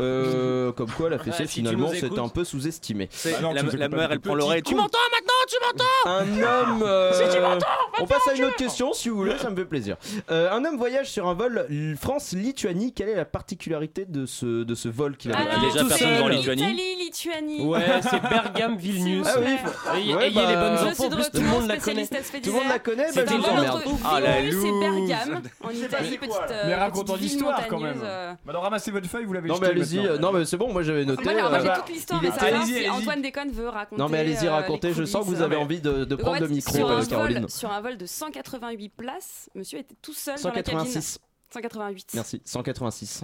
[0.00, 3.08] Euh, comme quoi la fessée Ouais, si tu finalement c'est un peu sous-estimé.
[3.24, 4.62] Bah la la mère, elle prend l'oreille.
[4.62, 6.82] Tu m'entends maintenant Tu m'entends Un homme.
[6.82, 7.66] euh, Si tu m'entends,
[8.00, 9.96] on passe à une autre question si vous voulez, ça me fait plaisir.
[10.30, 11.66] Euh, un homme voyage sur un vol
[12.00, 12.92] France-Lituanie.
[12.92, 16.14] Quelle est la particularité de ce, de ce vol qu'il a Alors, déjà c'est personne
[16.18, 16.62] va en Lituanie.
[16.62, 17.60] Italie, Lituanie.
[17.62, 19.26] Ouais, c'est Bergame, Vilnius.
[19.28, 19.56] Ah oui,
[19.94, 22.06] Ayez Ouais, ayez bah, les bonnes Je infos, plus tout le monde la connaît.
[22.06, 24.80] Tout le monde la connaît, C'est bah, je un vous vol Ah, la loose.
[24.80, 26.32] Bergame en Italie, petite.
[26.50, 28.00] euh, Mais racontons l'histoire quand même.
[28.02, 28.32] euh.
[28.44, 31.04] Maintenant ramassez votre feuille, vous l'avez Non mais allez-y, non mais c'est bon, moi j'avais
[31.04, 31.22] noté.
[31.24, 32.94] Moi, alors, moi, j'ai bah, toute l'histoire, il mais ça va.
[32.94, 34.00] Antoine Déconne veut raconter.
[34.00, 36.90] Non mais allez-y racontez, je sens que vous avez envie de, prendre le micro, sur,
[36.90, 37.40] un Caroline.
[37.40, 41.18] vol, sur un vol de 188 places, monsieur était tout seul dans la 186.
[41.18, 41.28] cabine.
[41.50, 42.10] 188.
[42.14, 43.22] Merci, 186.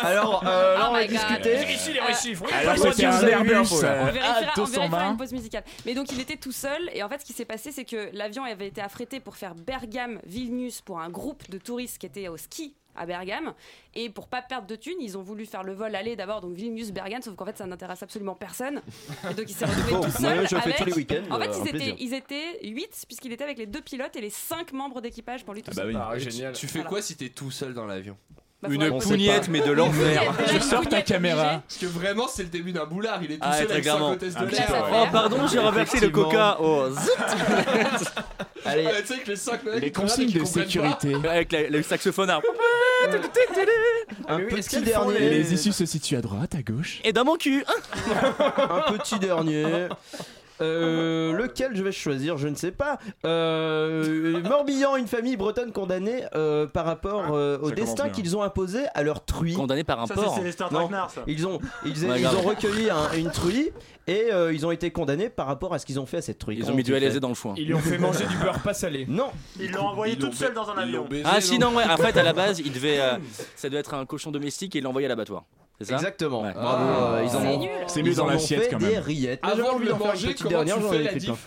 [0.00, 1.56] Alors, euh, là, Oh on va discuter.
[1.56, 2.44] Vérifie les chiffres.
[2.46, 2.92] Oui, Alors, moi un.
[2.92, 5.10] On vérifiera, à on vérifiera 220.
[5.10, 5.64] une pause musicale.
[5.84, 8.08] Mais donc il était tout seul et en fait ce qui s'est passé c'est que
[8.14, 12.28] l'avion avait été affrété pour faire Bergame Vilnius pour un groupe de touristes qui étaient
[12.28, 13.54] au ski à Bergame.
[13.94, 16.54] Et pour pas perdre de thunes ils ont voulu faire le vol aller d'abord donc
[16.54, 18.82] Vilnius Bergame sauf qu'en fait ça n'intéresse absolument personne.
[19.30, 21.48] Et donc il s'est retrouvé Bon, tout seul je avec tous les week-ends, en fait
[21.48, 24.72] euh, ils étaient, ils étaient 8 puisqu'il était avec les deux pilotes et les 5
[24.72, 25.94] membres d'équipage pour lui tout Ah bah seul.
[25.94, 26.42] oui.
[26.44, 28.16] Ah, tu- Tu fais quoi si t'es tout seul dans l'avion?
[28.62, 30.34] Bah, Une pougnette, mais de l'enfer.
[30.52, 31.62] Je sors ta caméra.
[31.66, 33.20] Parce que vraiment, c'est le début d'un boulard.
[33.22, 34.10] Il est tout Ah, seul très avec sa clairement.
[34.10, 34.70] hôtesse de Un l'air.
[34.70, 34.98] ouais.
[35.02, 36.58] Oh, pardon, j'ai renversé le coca.
[36.60, 38.06] Oh, zut.
[38.66, 38.84] Allez.
[38.86, 41.14] Ah, tu sais que les 5 mecs Les qui regardent et consignes de sécurité.
[41.26, 42.42] Avec la- le saxophonard.
[44.28, 45.18] Un oui, est-ce petit dernier.
[45.30, 47.00] Les issues se situent à droite, à gauche.
[47.02, 47.64] Et dans mon cul.
[48.58, 49.64] Un petit dernier.
[50.60, 52.98] Euh, lequel je vais choisir, je ne sais pas.
[53.24, 58.80] Euh, Morbihan, une famille bretonne condamnée euh, par rapport euh, au destin qu'ils ont imposé
[58.94, 59.54] à leur truie.
[59.54, 60.38] Condamné par un Ça, porc.
[60.42, 61.22] c'est Non, ça.
[61.26, 63.70] ils ont, ils, ils ont recueilli un- une truie
[64.06, 66.38] et euh, ils ont été condamnés par rapport à ce qu'ils ont fait à cette
[66.38, 66.56] truie.
[66.58, 67.54] Ils ont mis du LSD dans le foin.
[67.56, 69.06] Ils lui ont fait manger du beurre pas salé.
[69.08, 71.06] Non, Ils l'ont envoyé toute seule dans un avion.
[71.24, 73.16] Ah si non ouais en fait à la base il devait euh,
[73.56, 75.44] ça devait être un cochon domestique et il l'a envoyé à l'abattoir
[75.80, 76.42] c'est ça exactement.
[76.42, 76.52] Ouais.
[76.52, 77.68] Bravo, Ah, euh, ils en c'est ont.
[77.86, 79.02] C'est mieux dans l'assiette quand des même.
[79.02, 79.40] rillettes.
[79.42, 81.46] Mais j'avais Avant de le manger, comment dernière, tu fais ai la diff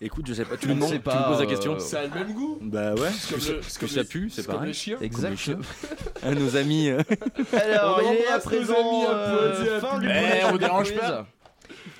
[0.00, 1.78] écoute je sais pas tu me demandes sais tu pas, me poses la euh, question
[1.78, 2.58] Ça a le même goût.
[2.60, 4.98] bah ouais plus comme ça pue c'est c'est comme pareil les chiens.
[5.00, 5.62] Exactement.
[6.22, 7.00] à nos amis euh.
[7.54, 11.26] Alors, On il est à présent amis à euh, fin du Eh, on dérange pas.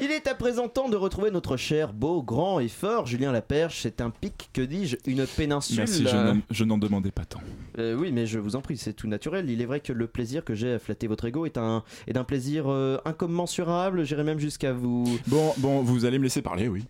[0.00, 3.80] Il est à présent temps de retrouver notre cher, beau, grand et fort Julien Laperche.
[3.82, 5.78] C'est un pic, que dis-je, une péninsule.
[5.78, 7.40] Merci, je euh, n'en- je n'en demandais pas tant.
[7.78, 9.48] euh, oui, mais je vous en prie, c'est tout naturel.
[9.50, 12.12] Il est vrai que le plaisir que j'ai à flatter votre ego est un est
[12.12, 14.04] d'un plaisir euh, incommensurable.
[14.04, 15.18] J'irai même jusqu'à vous.
[15.26, 16.84] Bon, bon, vous allez me laisser parler, oui.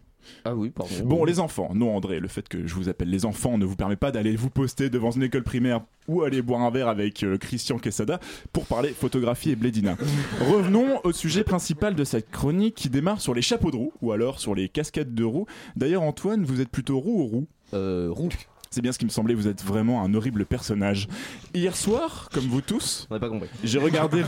[0.44, 0.94] Ah oui, pardon.
[1.04, 3.76] Bon, les enfants, non André, le fait que je vous appelle les enfants ne vous
[3.76, 7.22] permet pas d'aller vous poster devant une école primaire ou aller boire un verre avec
[7.22, 8.20] euh, Christian Quesada
[8.52, 9.96] pour parler photographie et blédina.
[10.40, 14.12] Revenons au sujet principal de cette chronique qui démarre sur les chapeaux de roue ou
[14.12, 15.46] alors sur les casquettes de roue.
[15.76, 17.46] D'ailleurs, Antoine, vous êtes plutôt roue ou roue?
[17.74, 18.28] Euh, roux.
[18.70, 21.08] C'est bien ce qui me semblait, vous êtes vraiment un horrible personnage.
[21.54, 23.48] Hier soir, comme vous tous, On n'a pas compris.
[23.64, 24.22] j'ai regardé.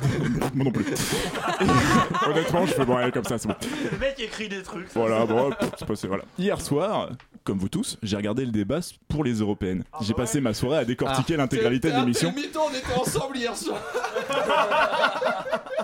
[0.54, 0.84] Moi non plus.
[2.26, 3.54] Honnêtement, je fais bon, allez, comme ça, c'est bon.
[3.92, 4.88] Le mec écrit des trucs.
[4.94, 6.24] Voilà, bon, c'est passé, voilà.
[6.38, 7.10] Hier soir,
[7.44, 9.84] comme vous tous, j'ai regardé le débat pour les européennes.
[10.02, 12.32] J'ai passé ma soirée à décortiquer l'intégralité de l'émission.
[12.36, 13.80] on était ensemble hier soir.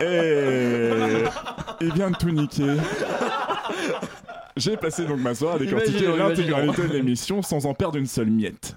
[0.00, 1.24] Et
[1.80, 2.76] il vient de tout niquer.
[4.56, 8.30] J'ai passé donc ma soirée à décortiquer l'intégralité de l'émission sans en perdre une seule
[8.30, 8.76] miette.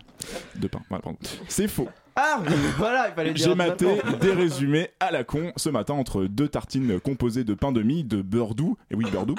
[0.55, 1.19] De pain, voilà, pardon.
[1.47, 1.87] C'est faux.
[2.15, 2.41] Ah,
[2.79, 3.47] voilà, il fallait dire.
[3.49, 3.85] J'ai maté
[4.19, 8.03] des résumés à la con ce matin entre deux tartines composées de pain de mie,
[8.03, 9.35] de beurre doux, et oui beurre doux,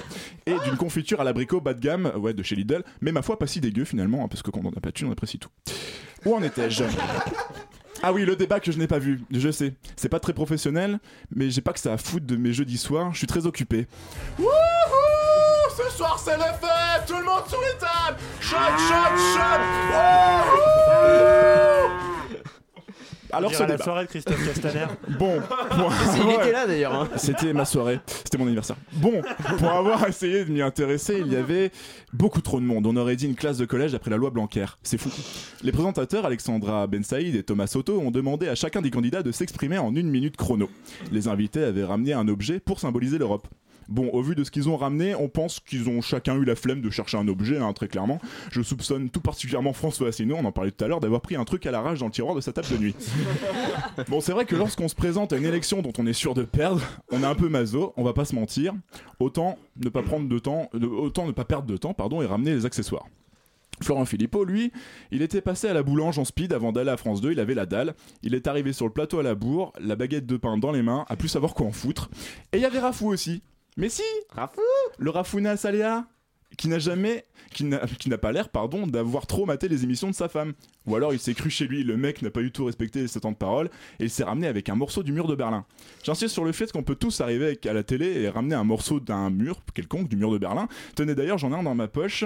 [0.46, 3.36] et d'une confiture à l'abricot bas de gamme, ouais de chez Lidl, mais ma foi
[3.36, 5.40] pas si dégueu finalement, hein, parce que quand on n'a pas de thune on apprécie
[5.40, 5.50] tout.
[6.24, 6.84] Où en étais-je?
[8.00, 9.74] Ah oui, le débat que je n'ai pas vu, je sais.
[9.96, 11.00] C'est pas très professionnel,
[11.34, 13.88] mais j'ai pas que ça à foutre de mes jeudis soirs, je suis très occupé.
[14.38, 15.07] Wouhou
[15.84, 19.60] Ce soir c'est le fête Tout le monde sur les tables Shot, shot, shot
[19.92, 21.88] Wouhou
[23.30, 23.84] Alors ce la débat.
[23.84, 24.86] soirée de Christophe Castaner.
[25.18, 26.94] Bon, pour Il avoir- était là d'ailleurs.
[26.94, 27.08] hein.
[27.16, 28.76] C'était ma soirée, c'était mon anniversaire.
[28.94, 29.20] Bon,
[29.58, 31.70] pour avoir essayé de m'y intéresser, il y avait
[32.14, 32.86] beaucoup trop de monde.
[32.86, 34.64] On aurait dit une classe de collège après la loi Blanquer.
[34.82, 35.10] C'est fou.
[35.62, 39.30] Les présentateurs Alexandra Ben Saïd et Thomas Soto ont demandé à chacun des candidats de
[39.30, 40.70] s'exprimer en une minute chrono.
[41.12, 43.46] Les invités avaient ramené un objet pour symboliser l'Europe.
[43.88, 46.54] Bon, au vu de ce qu'ils ont ramené, on pense qu'ils ont chacun eu la
[46.54, 48.20] flemme de chercher un objet, hein, très clairement.
[48.50, 51.44] Je soupçonne tout particulièrement François Asselineau, on en parlait tout à l'heure, d'avoir pris un
[51.44, 52.94] truc à l'arrache dans le tiroir de sa table de nuit.
[54.08, 56.42] Bon, c'est vrai que lorsqu'on se présente à une élection dont on est sûr de
[56.44, 58.74] perdre, on est un peu maso, on va pas se mentir.
[59.20, 62.26] Autant ne pas prendre de temps, de- autant ne pas perdre de temps, pardon, et
[62.26, 63.06] ramener les accessoires.
[63.82, 64.72] Florent Philippot, lui,
[65.12, 67.54] il était passé à la boulange en speed avant d'aller à France 2, il avait
[67.54, 67.94] la dalle.
[68.22, 70.82] Il est arrivé sur le plateau à la bourre, la baguette de pain dans les
[70.82, 72.10] mains, à plus savoir quoi en foutre.
[72.52, 73.42] Et il y avait Rafou aussi.
[73.78, 74.60] Mais si Rafou
[74.98, 76.04] Le Rafouna Saléa
[76.56, 80.28] qui n'a jamais, qui n'a pas l'air, pardon, d'avoir trop maté les émissions de sa
[80.28, 80.54] femme.
[80.86, 83.20] Ou alors il s'est cru chez lui, le mec n'a pas du tout respecté ses
[83.20, 85.64] temps de parole, et il s'est ramené avec un morceau du mur de Berlin.
[86.02, 88.98] J'insiste sur le fait qu'on peut tous arriver à la télé et ramener un morceau
[88.98, 90.66] d'un mur quelconque, du mur de Berlin.
[90.96, 92.24] Tenez d'ailleurs, j'en ai un dans ma poche.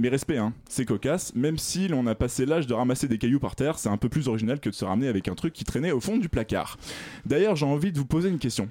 [0.00, 1.34] Mais respect, hein, c'est cocasse.
[1.34, 4.08] Même si l'on a passé l'âge de ramasser des cailloux par terre, c'est un peu
[4.08, 6.78] plus original que de se ramener avec un truc qui traînait au fond du placard.
[7.26, 8.68] D'ailleurs, j'ai envie de vous poser une question.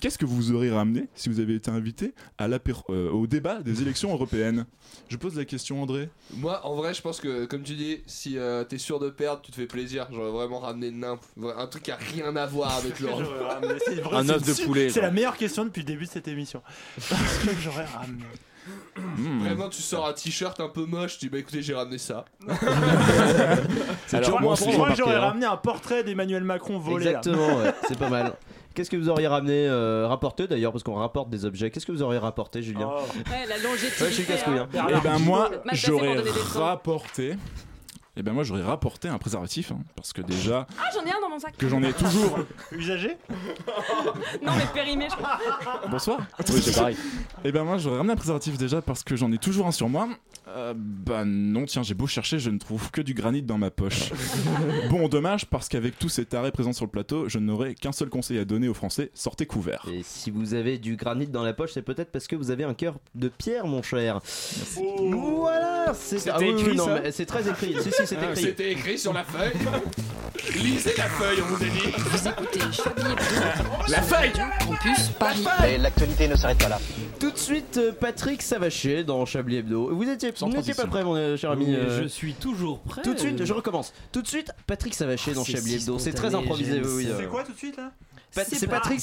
[0.00, 3.82] Qu'est-ce que vous aurez ramené si vous avez été invité à euh, au débat des
[3.82, 4.64] élections européennes?
[5.08, 6.08] Je pose la question, André.
[6.34, 9.42] Moi, en vrai, je pense que, comme tu dis, si euh, t'es sûr de perdre,
[9.42, 10.06] tu te fais plaisir.
[10.12, 10.92] J'aurais vraiment ramené.
[11.04, 13.26] Un truc qui a rien à voir avec l'Europe.
[14.12, 16.62] Un os de poulet, C'est la meilleure question depuis le début de cette émission.
[16.96, 18.24] Qu'est-ce que j'aurais ramené
[18.96, 19.40] Hmm.
[19.44, 22.24] Vraiment, tu sors un t-shirt un peu moche, tu dis bah écoutez, j'ai ramené ça.
[24.06, 25.20] C'est Alors, moi, bon, j'aurais hein.
[25.20, 27.06] ramené un portrait d'Emmanuel Macron volé.
[27.06, 28.34] Exactement, ouais, c'est pas mal.
[28.74, 31.70] Qu'est-ce que vous auriez ramené, euh, rapporté d'ailleurs, parce qu'on rapporte des objets.
[31.70, 34.04] Qu'est-ce que vous auriez rapporté, Julien Ouais, la longévité.
[34.04, 34.68] Ouais, je suis casse-couille, hein.
[34.72, 36.16] Et ben moi, j'aurais
[36.54, 37.34] rapporté.
[38.18, 41.20] Et ben moi, j'aurais rapporté un préservatif, hein, parce que déjà Ah, j'en ai un
[41.20, 41.56] dans mon sac.
[41.56, 42.40] que j'en ai toujours.
[42.72, 43.16] Usagé
[44.42, 45.38] Non, mais périmé, je crois.
[45.88, 46.18] Bonsoir.
[46.50, 46.96] Oui, c'est pareil.
[47.44, 49.88] Et ben moi, j'aurais ramené un préservatif déjà parce que j'en ai toujours un sur
[49.88, 50.08] moi.
[50.48, 53.70] Euh, bah non, tiens, j'ai beau chercher, je ne trouve que du granit dans ma
[53.70, 54.10] poche.
[54.90, 58.08] bon, dommage parce qu'avec tous ces tarés présents sur le plateau, je n'aurais qu'un seul
[58.08, 59.84] conseil à donner aux Français sortez couverts.
[59.92, 62.64] Et si vous avez du granit dans la poche, c'est peut-être parce que vous avez
[62.64, 64.20] un cœur de pierre, mon cher.
[64.74, 66.54] Voilà, c'est ah oui,
[67.12, 67.76] c'est très écrit.
[67.82, 68.42] Si, si, c'est Ah, écrit.
[68.42, 69.52] C'était écrit sur la feuille.
[70.54, 71.92] Lisez la feuille, on vous a dit.
[71.98, 75.44] Vous écoutez Chablis Hebdo La feuille Campus Paris.
[75.68, 76.80] Et l'actualité ne s'arrête pas là.
[77.20, 79.94] Tout de suite, euh, Patrick Savaché dans Chablis Hebdo.
[79.94, 81.74] Vous étiez, vous n'étiez pas prêt, mon euh, cher ami.
[81.74, 83.02] Euh, Je suis toujours prêt.
[83.02, 83.92] Tout de suite, je recommence.
[84.12, 85.98] Tout de suite, Patrick Savaché Ah, dans c'est Chablis si Hebdo.
[85.98, 86.80] C'est très improvisé.
[87.18, 87.92] C'est quoi tout de suite là?
[88.30, 89.00] C'est Patrick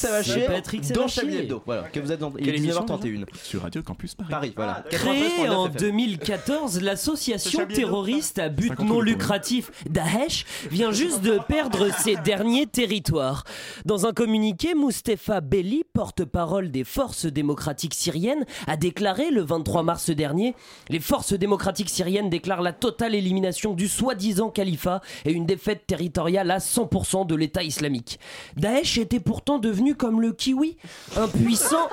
[0.47, 1.07] Patrick dans.
[1.07, 1.61] Chablis Hebdo.
[1.65, 2.31] Voilà, que vous êtes dans.
[2.37, 3.25] Il est Quelle émission, 19h31.
[3.43, 4.29] Sur Radio Campus Paris.
[4.29, 4.83] Paris, voilà.
[4.89, 5.75] Créée 93.9 en FM.
[5.79, 12.15] 2014, l'association terroriste à but 50 non euros, lucratif Daesh vient juste de perdre ses
[12.23, 13.43] derniers territoires.
[13.85, 20.09] Dans un communiqué, Mustapha Belli, porte-parole des forces démocratiques syriennes, a déclaré le 23 mars
[20.09, 20.55] dernier
[20.89, 26.51] Les forces démocratiques syriennes déclarent la totale élimination du soi-disant califat et une défaite territoriale
[26.51, 28.19] à 100% de l'État islamique.
[28.55, 30.77] Daesh était pourtant devenu comme le kiwi,
[31.17, 31.89] un puissant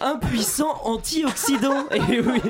[0.00, 1.86] un puissant anti-oxydant.
[1.90, 2.40] Et oui.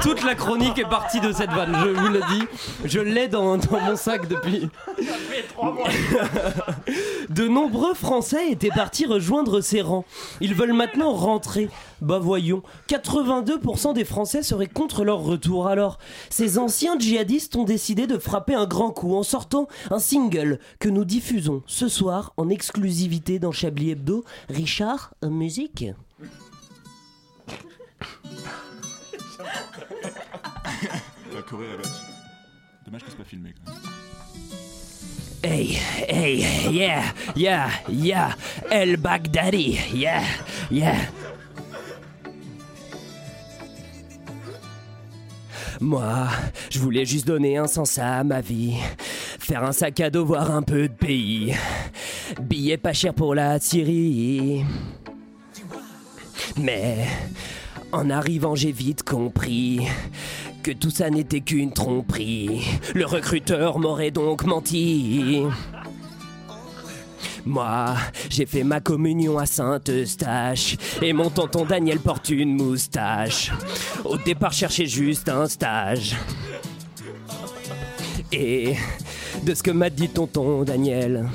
[0.00, 2.44] Toute la chronique est partie de cette vanne, je vous le dis.
[2.84, 4.68] Je l'ai dans, mon sac depuis.
[7.28, 10.04] De nombreux Français étaient partis rejoindre ces rangs.
[10.40, 11.68] Ils veulent maintenant rentrer.
[12.00, 15.68] Bah voyons, 82% des Français seraient contre leur retour.
[15.68, 15.98] Alors,
[16.30, 20.88] ces anciens djihadistes ont décidé de frapper un grand coup en sortant un single que
[20.88, 24.24] nous diffusons ce soir en exclusivité dans Chablis Hebdo.
[24.48, 25.84] Richard, musique
[31.32, 31.86] La Corée avec.
[32.84, 33.54] Dommage que c'est pas filmé.
[33.64, 33.80] Quand même.
[35.44, 37.04] Hey, hey, yeah,
[37.36, 38.36] yeah, yeah,
[38.68, 40.24] El Baghdadi, yeah,
[40.68, 40.96] yeah.
[45.80, 46.28] Moi,
[46.70, 48.74] je voulais juste donner un sens à ma vie.
[49.42, 51.52] Faire un sac à dos, voir un peu de pays.
[52.40, 54.64] Billets pas chers pour la Syrie.
[56.56, 57.08] Mais
[57.90, 59.80] en arrivant, j'ai vite compris
[60.62, 62.62] que tout ça n'était qu'une tromperie.
[62.94, 65.42] Le recruteur m'aurait donc menti.
[67.44, 67.96] Moi,
[68.30, 73.50] j'ai fait ma communion à Saint-Eustache et mon tonton Daniel porte une moustache.
[74.04, 76.14] Au départ, cherchais juste un stage.
[78.30, 78.76] Et
[79.44, 81.26] de ce que m'a dit tonton Daniel,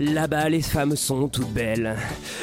[0.00, 1.96] là-bas les femmes sont toutes belles.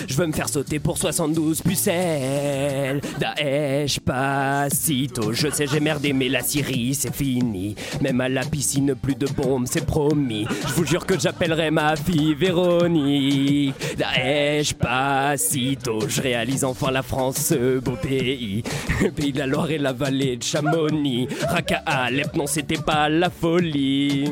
[0.07, 3.01] Je veux me faire sauter pour 72 pucelles.
[3.19, 5.33] Daesh, pas sitôt.
[5.33, 7.75] Je sais, j'ai merdé, mais la Syrie, c'est fini.
[8.01, 10.45] Même à la piscine, plus de bombes, c'est promis.
[10.67, 13.75] Je vous jure que j'appellerai ma fille Véronique.
[13.97, 16.07] Daesh, pas sitôt.
[16.07, 18.63] Je réalise enfin la France, ce beau pays.
[19.01, 21.27] Le pays de la Loire et la vallée de Chamonix.
[21.47, 24.31] Raqqa, Alep, non, c'était pas la folie.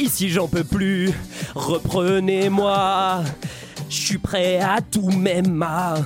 [0.00, 1.12] Ici j'en peux plus,
[1.54, 3.22] reprenez-moi.
[3.90, 5.96] Je suis prêt à tout même à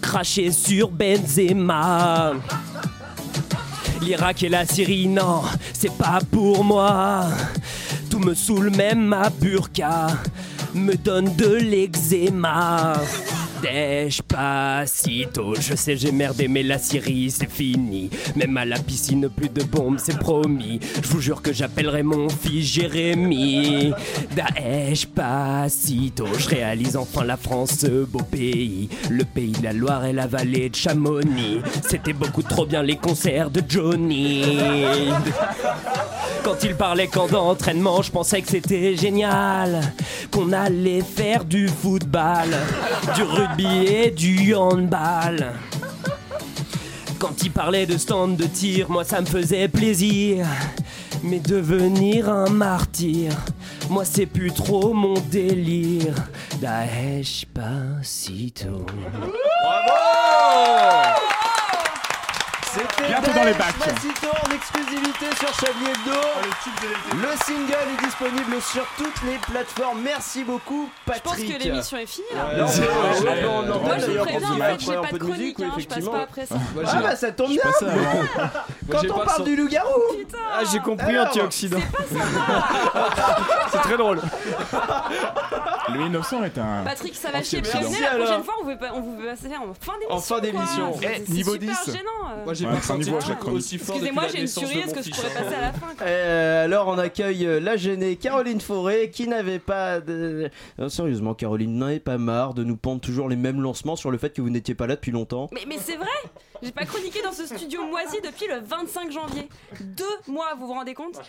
[0.00, 2.34] cracher sur Benzema.
[4.00, 5.42] L'Irak et la Syrie, non,
[5.72, 7.24] c'est pas pour moi.
[8.08, 10.06] Tout me saoule, même ma burqa
[10.72, 12.92] me donne de l'eczéma.
[13.64, 18.10] Despacito, je sais j'ai merdé mais la Syrie c'est fini.
[18.36, 20.80] Même à la piscine plus de bombes c'est promis.
[21.02, 23.92] Je vous jure que j'appellerai mon fils Jérémy.
[24.36, 28.90] Daesh Pacito Je réalise enfin la France ce beau pays.
[29.08, 31.62] Le pays de la Loire et la vallée de Chamonix.
[31.88, 34.42] C'était beaucoup trop bien les concerts de Johnny
[36.44, 39.80] quand il parlait camp d'entraînement, je pensais que c'était génial.
[40.30, 42.50] Qu'on allait faire du football,
[43.14, 45.52] du rugby et du handball.
[47.18, 50.46] Quand il parlait de stand de tir, moi ça me faisait plaisir.
[51.22, 53.32] Mais devenir un martyr,
[53.88, 56.14] moi c'est plus trop mon délire.
[56.60, 58.84] Daesh Pacito.
[62.74, 63.74] C'était Bientôt dans les bacs.
[63.84, 66.18] En exclusivité sur Chablis Hebdo.
[67.14, 70.00] Le single est disponible sur toutes les plateformes.
[70.02, 71.24] Merci beaucoup, Je Patrick.
[71.24, 72.56] pense que l'émission est finie là.
[72.58, 74.94] Non, C'est mais, vrai, euh, j'ai- on en Moi je vous préviens, en fait, j'ai
[74.96, 76.54] pas de chronique, hein, je passe pas après ça.
[76.56, 77.62] Ah j'ai- bah ça tombe Je bien.
[78.90, 80.00] Quand on parle du loup-garou.
[80.52, 81.78] Ah, j'ai compris antioxydant.
[83.72, 84.20] C'est très drôle.
[85.92, 86.84] Le 1900 est un.
[86.84, 87.58] Patrick, ça va chier.
[87.58, 87.80] Antioxydant.
[87.90, 90.14] Prévenez, la prochaine fois, on vous, on vous passer en fin d'émission.
[90.16, 90.94] En fin d'émission.
[91.00, 91.92] C'est- Eh, c'est niveau super 10.
[91.92, 92.10] gênant.
[92.30, 92.44] euh.
[92.44, 93.10] Moi j'ai pas c'est un senti
[93.50, 94.78] aussi fort Excusez-moi, j'ai une tuerie.
[94.80, 98.16] Est-ce que je pourrais passer à la fin Euh, alors on accueille euh, la gênée
[98.16, 100.00] Caroline Forêt qui n'avait pas
[100.88, 104.30] sérieusement Caroline, n'avez pas marre de nous pendre toujours les mêmes lancements sur le fait
[104.30, 106.08] que vous n'étiez pas là depuis longtemps Mais, mais c'est vrai
[106.62, 109.48] J'ai pas chroniqué dans ce studio moisi depuis le 25 janvier.
[109.80, 111.20] Deux mois, vous vous rendez compte?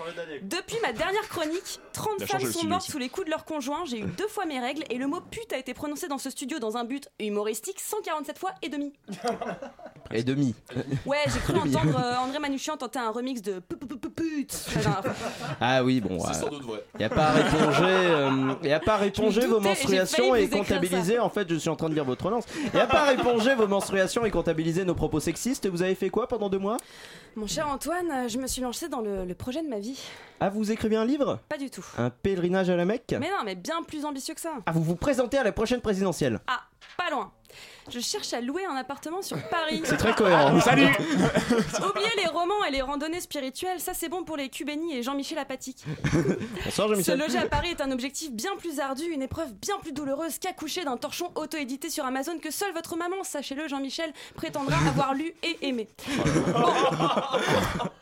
[0.43, 2.91] Depuis ma dernière chronique, 30 Il a femmes sont mortes aussi.
[2.91, 5.21] sous les coups de leurs conjoints, j'ai eu deux fois mes règles et le mot
[5.21, 8.93] pute a été prononcé dans ce studio dans un but humoristique 147 fois et demi.
[10.13, 10.53] Et demi.
[11.05, 14.09] Ouais, j'ai cru entendre euh, André Manouchian tenter un remix de pu- pu- pu- pu-
[14.09, 14.65] pute.
[15.59, 16.19] Ah oui, bon.
[16.19, 16.83] C'est euh, sans doute vrai.
[16.95, 20.47] Il n'y a pas à réponger, euh, y a pas à réponger vos menstruations et
[20.49, 21.19] comptabiliser.
[21.19, 22.45] En fait, je suis en train de lire votre relance.
[22.65, 25.67] Il n'y a pas à réponger vos menstruations et comptabiliser nos propos sexistes.
[25.67, 26.77] Vous avez fait quoi pendant deux mois?
[27.35, 29.99] Mon cher Antoine, je me suis lancée dans le, le projet de ma vie.
[30.39, 31.39] Ah, vous écrivez un livre?
[31.49, 31.85] Pas du tout.
[31.97, 33.13] Un pèlerinage à la Mecque?
[33.19, 34.53] Mais non, mais bien plus ambitieux que ça.
[34.65, 36.39] Ah, vous vous présentez à la prochaine présidentielle?
[36.47, 36.61] Ah,
[36.97, 37.31] pas loin.
[37.89, 39.81] Je cherche à louer un appartement sur Paris.
[39.85, 40.59] C'est très cohérent.
[40.61, 45.03] Salut Oubliez les romans et les randonnées spirituelles, ça c'est bon pour les Cubéni et
[45.03, 45.83] Jean-Michel Apatique.
[46.65, 47.19] Bonsoir Se Jean-Michel.
[47.19, 50.83] loger à Paris est un objectif bien plus ardu, une épreuve bien plus douloureuse qu'accoucher
[50.83, 55.57] d'un torchon auto-édité sur Amazon que seule votre maman, sachez-le Jean-Michel, prétendra avoir lu et
[55.67, 55.87] aimé.
[56.07, 56.63] Bon.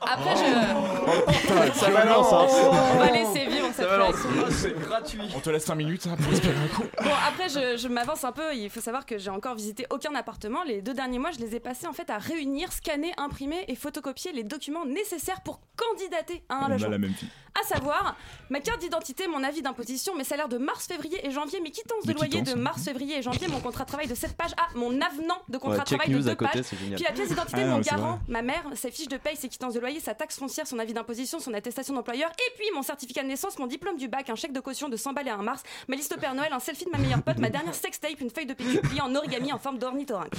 [0.01, 1.73] Après je...
[1.79, 2.47] Ça balance, hein.
[2.93, 4.29] On va laisser vivre cette réaction.
[4.49, 5.19] C'est gratuit.
[5.35, 6.83] On te laisse 5 minutes hein, pour respirer un coup.
[7.01, 8.53] Bon, après, je, je m'avance un peu.
[8.55, 10.63] Il faut savoir que j'ai encore visité aucun appartement.
[10.63, 13.75] Les deux derniers mois, je les ai passés en fait à réunir, scanner, imprimer et
[13.75, 16.89] photocopier les documents nécessaires pour candidater à un On a logement.
[16.89, 17.29] la même fille.
[17.61, 18.15] À savoir,
[18.49, 22.03] ma carte d'identité, mon avis d'imposition, mes salaires de mars, février et janvier, mes quittances
[22.03, 24.67] de loyer de mars, février et janvier, mon contrat de travail de 7 pages, ah,
[24.73, 26.65] mon avenant de contrat Ouais, de travail de news 2 à côté, pages,
[26.95, 29.49] puis la pièce d'identité Ah de mon garant, ma mère, sa fiche de paye, ses
[29.49, 32.81] quittances de loyer, sa taxe foncière, son avis d'imposition, son attestation d'employeur, et puis mon
[32.81, 35.31] certificat de naissance, mon diplôme du bac, un chèque de caution de 100 balles et
[35.31, 37.75] un mars, ma liste au Père Noël, un selfie de ma meilleure pote, ma dernière
[37.75, 40.33] sextape, une feuille de PQ pliée en origami en forme d'ornithorynque.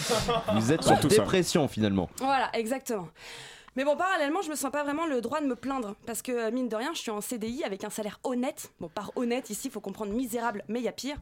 [0.54, 0.94] Vous êtes ça.
[0.96, 2.08] dépression finalement.
[2.18, 3.08] Voilà, exactement.
[3.76, 6.30] Mais bon, parallèlement, je me sens pas vraiment le droit de me plaindre parce que
[6.32, 8.70] euh, mine de rien, je suis en CDI avec un salaire honnête.
[8.80, 11.16] Bon, par honnête ici, faut comprendre misérable, mais il y a pire.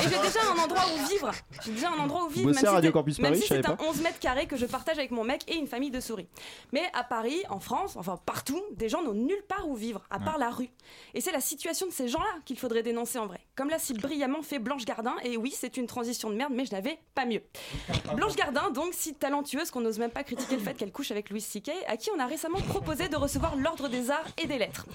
[0.00, 1.30] Et j'ai déjà un endroit où vivre.
[1.64, 3.48] J'ai déjà un endroit où vivre, bossez même si Radio c'est- Campus même Paris, si
[3.48, 3.84] c'est un pas.
[3.84, 6.28] 11 mètres carrés que je partage avec mon mec et une famille de souris.
[6.72, 10.18] Mais à Paris, en France, enfin partout, des gens n'ont nulle part où vivre, à
[10.18, 10.70] part la rue.
[11.14, 13.40] Et c'est la situation de ces gens-là qu'il faudrait dénoncer en vrai.
[13.56, 16.64] Comme l'a si brillamment fait Blanche Gardin, et oui, c'est une transition de merde, mais
[16.64, 17.42] je n'avais pas mieux.
[18.16, 21.30] Blanche Gardin, donc si talentueuse qu'on n'ose même pas critiquer le fait qu'elle couche avec
[21.30, 24.56] Louis C.K., à qui on a récemment proposé de recevoir l'ordre des arts et des
[24.56, 24.86] lettres.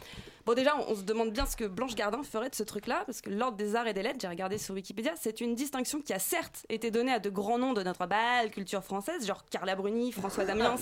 [0.48, 3.04] Bon déjà, on, on se demande bien ce que Blanche Gardin ferait de ce truc-là,
[3.06, 6.00] parce que l'ordre des arts et des lettres, j'ai regardé sur Wikipédia, c'est une distinction
[6.00, 9.44] qui a certes été donnée à de grands noms de notre belle culture française, genre
[9.52, 10.78] Carla Bruni, François Damiens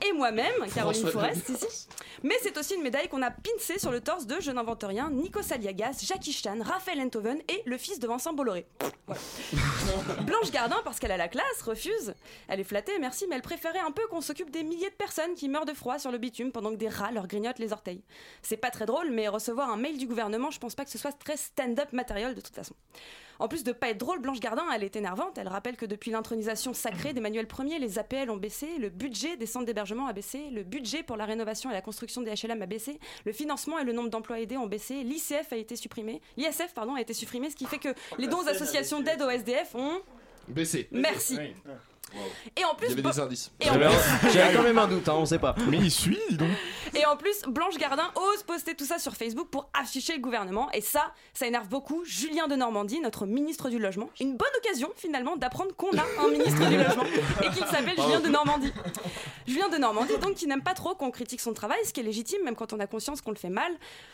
[0.00, 1.88] et moi-même, Caroline Forest, ici.
[2.22, 5.10] Mais c'est aussi une médaille qu'on a pincée sur le torse de, je n'invente rien,
[5.10, 8.64] Nico Saliagas, Jackie Chan, Raphaël Enthoven et le fils de Vincent Bolloré.
[9.08, 9.20] Voilà.
[10.22, 12.14] Blanche Gardin, parce qu'elle a la classe, refuse.
[12.46, 15.34] Elle est flattée, merci, mais elle préférait un peu qu'on s'occupe des milliers de personnes
[15.34, 18.00] qui meurent de froid sur le bitume pendant que des rats leur grignotent les orteils.
[18.40, 20.98] C'est pas très drôle, mais recevoir un mail du gouvernement, je pense pas que ce
[20.98, 22.74] soit très stand-up matériel de toute façon.
[23.38, 25.38] En plus de pas être drôle, Blanche Gardin, elle est énervante.
[25.38, 29.46] Elle rappelle que depuis l'intronisation sacrée d'Emmanuel Ier, les APL ont baissé, le budget des
[29.46, 32.66] centres d'hébergement a baissé, le budget pour la rénovation et la construction des HLM a
[32.66, 36.74] baissé, le financement et le nombre d'emplois aidés ont baissé, l'ICF a été supprimé, l'ISF
[36.74, 39.74] pardon a été supprimé, ce qui fait que les dons aux associations d'aide au SDF
[39.74, 40.00] ont
[40.48, 40.88] Baissé.
[40.92, 41.38] Merci.
[42.56, 43.50] Et en plus, Il y avait des indices.
[44.32, 45.54] J'ai quand même un doute, hein, on sait pas.
[45.68, 46.50] Mais il suit, dis donc.
[46.94, 50.70] Et en plus, Blanche Gardin ose poster tout ça sur Facebook pour afficher le gouvernement.
[50.72, 54.10] Et ça, ça énerve beaucoup Julien de Normandie, notre ministre du Logement.
[54.20, 57.04] Une bonne occasion, finalement, d'apprendre qu'on a un ministre du Logement
[57.42, 58.72] et qu'il s'appelle Julien de Normandie.
[59.46, 62.04] Julien de Normandie, donc, qui n'aime pas trop qu'on critique son travail, ce qui est
[62.04, 63.72] légitime, même quand on a conscience qu'on le fait mal.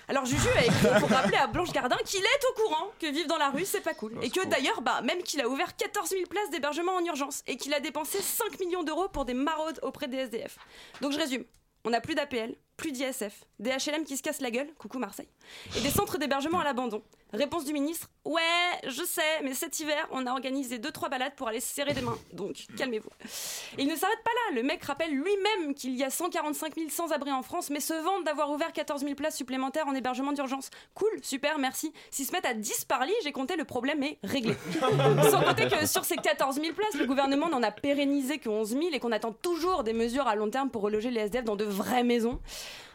[0.09, 3.29] Alors, Juju a écrit pour rappeler à Blanche Gardin qu'il est au courant que vivre
[3.29, 4.13] dans la rue, c'est pas cool.
[4.23, 7.57] Et que d'ailleurs, bah, même qu'il a ouvert 14 000 places d'hébergement en urgence et
[7.57, 10.59] qu'il a dépensé 5 millions d'euros pour des maraudes auprès des SDF.
[11.01, 11.45] Donc, je résume.
[11.85, 15.29] On n'a plus d'APL, plus d'ISF, des HLM qui se cassent la gueule, coucou Marseille,
[15.77, 17.03] et des centres d'hébergement à l'abandon.
[17.33, 18.41] Réponse du ministre Ouais,
[18.87, 22.03] je sais, mais cet hiver, on a organisé 2-3 balades pour aller se serrer des
[22.03, 23.09] mains, donc calmez-vous.
[23.79, 27.33] Il ne s'arrête pas là, le mec rappelle lui-même qu'il y a 145 000 sans-abri
[27.33, 30.71] en France, mais se vante d'avoir ouvert 14 000 places supplémentaires en hébergement d'urgence.
[30.95, 31.93] Cool, super, merci.
[32.11, 34.55] S'ils se mettent à 10 par lit, j'ai compté, le problème est réglé.
[35.31, 38.69] Sans compter que sur ces 14 000 places, le gouvernement n'en a pérennisé que 11
[38.69, 41.57] 000 et qu'on attend toujours des mesures à long terme pour reloger les SDF dans
[41.57, 42.39] de vraies maisons.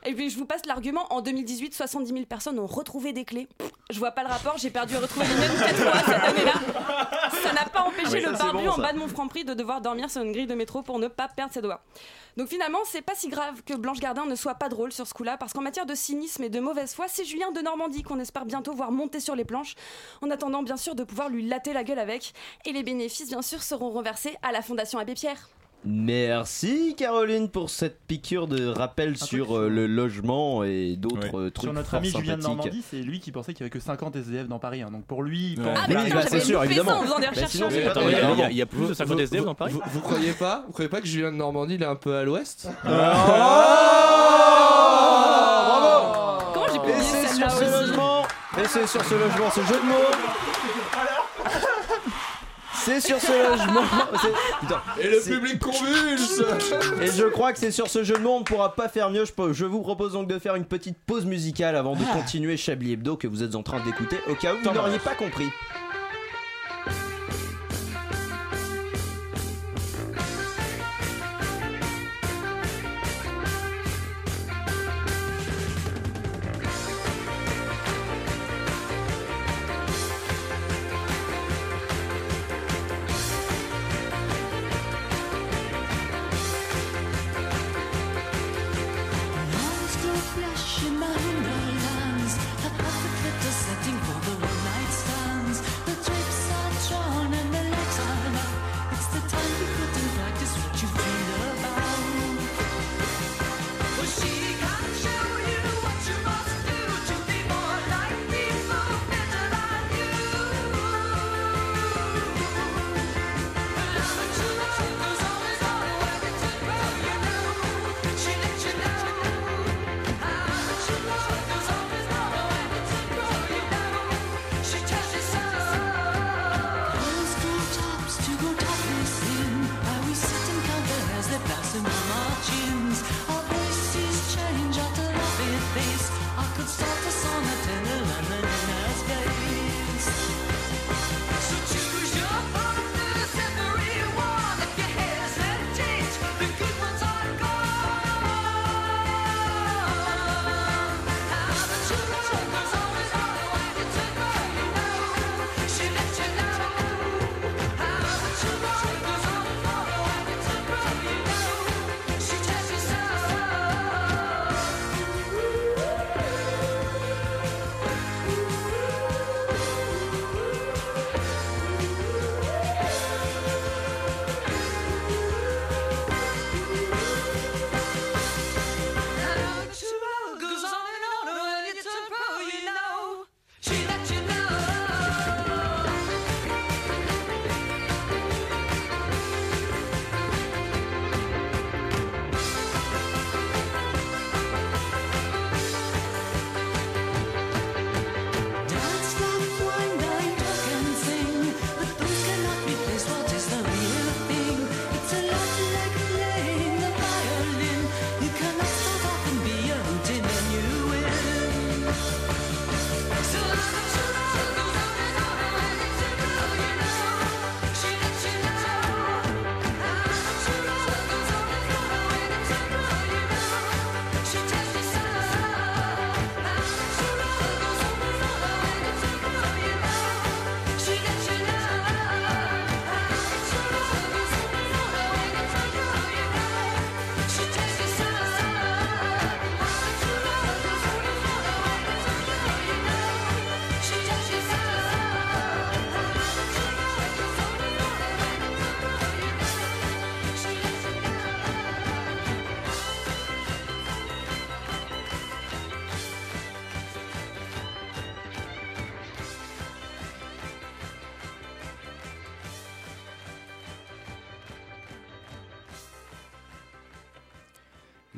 [0.06, 3.48] Et puis je vous passe l'argument, en 2018, 70 000 personnes ont retrouvé des clés.
[3.58, 6.24] Pff, Je vois pas le rapport, j'ai perdu et retrouvé les mêmes 4 fois cette
[6.24, 6.54] année-là.
[7.44, 10.10] Ça n'a pas empêché le barbu bon, en bas de mon franc-prix de devoir dormir
[10.10, 11.82] sur une grille de métro pour ne pas perdre ses doigts.
[12.36, 15.14] Donc finalement, c'est pas si grave que Blanche Gardin ne soit pas drôle sur ce
[15.14, 18.20] coup-là, parce qu'en matière de cynisme et de mauvaise foi, c'est Julien de Normandie qu'on
[18.20, 19.76] espère bientôt voir monter sur les planches,
[20.22, 22.34] en attendant bien sûr de pouvoir lui latter la gueule avec,
[22.66, 25.50] et les bénéfices bien sûr seront reversés à la Fondation Abbé Pierre.
[25.88, 31.74] Merci Caroline pour cette piqûre de rappel sur euh, le logement et d'autres trucs Sur
[31.74, 32.42] notre ami Julien de.
[32.42, 34.82] Normandie, c'est lui qui pensait qu'il y avait que 50 SDF dans Paris.
[34.82, 34.90] hein.
[34.92, 35.66] Donc pour lui, Ouais.
[35.76, 37.02] Ah, Bah, c'est sûr, évidemment.
[38.50, 40.90] il y a- plus de 50 SDF dans Paris vous, vous croyez pas Vous croyez
[40.90, 42.68] pas que Julien de Normandie il est un peu à l'ouest?
[42.84, 43.14] Bravo
[46.54, 48.24] Comment j'ai pu Et c'est sur ce logement
[48.58, 50.55] Et c'est sur ce logement, ce jeu de mots
[52.86, 53.82] C'est sur ce logement.
[54.62, 56.42] Putain, Et le public convulse.
[57.02, 59.10] Et je crois que c'est sur ce jeu de mots on ne pourra pas faire
[59.10, 59.26] mieux.
[59.26, 62.58] Je, peux- je vous propose donc de faire une petite pause musicale avant de continuer
[62.58, 65.48] Chablis Hebdo que vous êtes en train d'écouter au cas où vous n'auriez pas compris.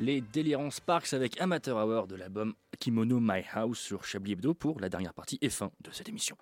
[0.08, 4.80] Les Delirant Sparks avec Amateur Hour de l'album Kimono My House sur Chablis Hebdo pour
[4.80, 6.34] la dernière partie et fin de cette émission.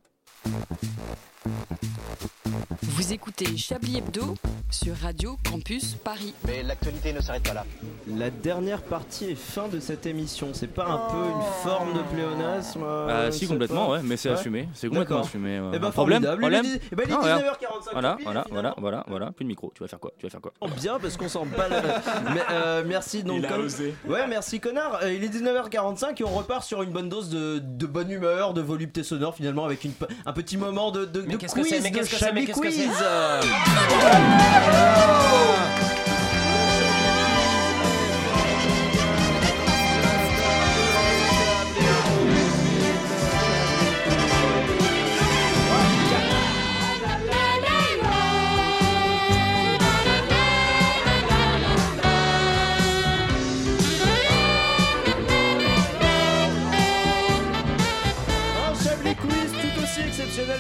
[2.83, 4.35] Vous écoutez Chablis Hebdo
[4.71, 6.35] sur Radio Campus Paris.
[6.47, 7.65] Mais l'actualité ne s'arrête pas là.
[8.09, 10.49] La dernière partie est fin de cette émission.
[10.53, 13.93] C'est pas un peu une forme de pléonasme euh, Ah je si complètement pas.
[13.93, 14.35] ouais mais c'est Ouais.
[14.35, 15.71] assumé c'est complètement assumé ouais.
[15.75, 16.41] Eh ben, Un problème formidable.
[16.41, 17.43] problème Il est dix- eh ben, il est Non, regarde.
[17.43, 20.13] 19h45 voilà pile, voilà voilà voilà voilà plus de micro tu vas faire quoi?
[20.19, 20.53] Tu vas faire quoi?
[20.61, 21.83] Oh, bien parce qu'on s'en bat la
[22.35, 23.95] Mais, euh, merci donc Il a comme- osé.
[24.09, 27.59] Ouais merci connard Euh, Il est 19h45 et on repart sur une bonne dose de,
[27.63, 29.93] de bonne humeur De volupté sonore finalement Avec une,
[30.25, 32.61] un petit moment de, de, de qu'est-ce que c'est Mais qu'est-ce que c'est Mais qu'est-ce
[32.61, 32.89] que c'est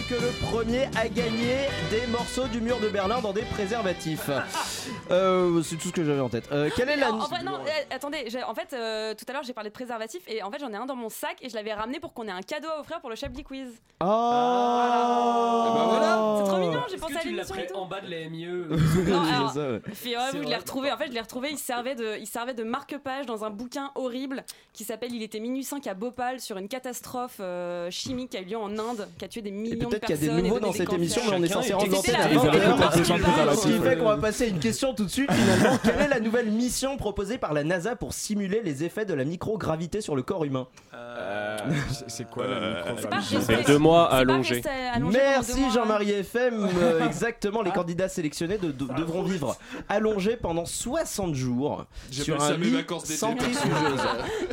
[0.09, 4.31] que le premier a gagné des morceaux du mur de Berlin dans des préservatifs.
[5.11, 6.49] Euh, c'est tout ce que j'avais en tête.
[6.53, 7.13] Euh, quelle est la...
[7.13, 9.75] En, en vrai, non, euh, attendez, en fait, euh, tout à l'heure j'ai parlé de
[9.75, 12.13] préservatif et en fait j'en ai un dans mon sac et je l'avais ramené pour
[12.13, 13.69] qu'on ait un cadeau à offrir pour le Chablis Quiz.
[14.01, 14.05] Oh
[16.39, 18.47] C'est trop mignon, j'ai pensé que à tu l'as l'émission en bas de la MIE
[19.07, 19.81] Non, alors, ça, ouais.
[19.81, 20.93] Puis, ouais, C'est oui, je l'ai retrouvé.
[20.93, 21.51] En fait, je l'ai retrouvé.
[21.51, 25.41] Il servait de, il servait de marque-page dans un bouquin horrible qui s'appelle Il était
[25.41, 29.09] minuit 5 à Bhopal sur une catastrophe euh, chimique qui a eu lieu en Inde,
[29.19, 31.23] qui a tué des millions de peut-être qu'il y a des nouveaux dans cette émission,
[31.31, 32.81] mais on est censé rendre l'antenne à la 20 bonne heures.
[32.81, 33.55] heure.
[33.57, 35.79] Ce qui fait qu'on va passer à une question tout de suite finalement.
[35.83, 39.25] Quelle est la nouvelle mission proposée par la NASA pour simuler les effets de la
[39.25, 40.67] microgravité sur le corps humain
[42.09, 42.61] C'est quoi la
[42.93, 44.63] microgravité C'est deux mois allongés.
[44.93, 46.69] allongé Merci mois, Jean-Marie FM.
[46.77, 49.57] Euh, exactement, les candidats sélectionnés de- devront vivre
[49.89, 54.01] allongés pendant 60 jours sur un lit centrifugeuse.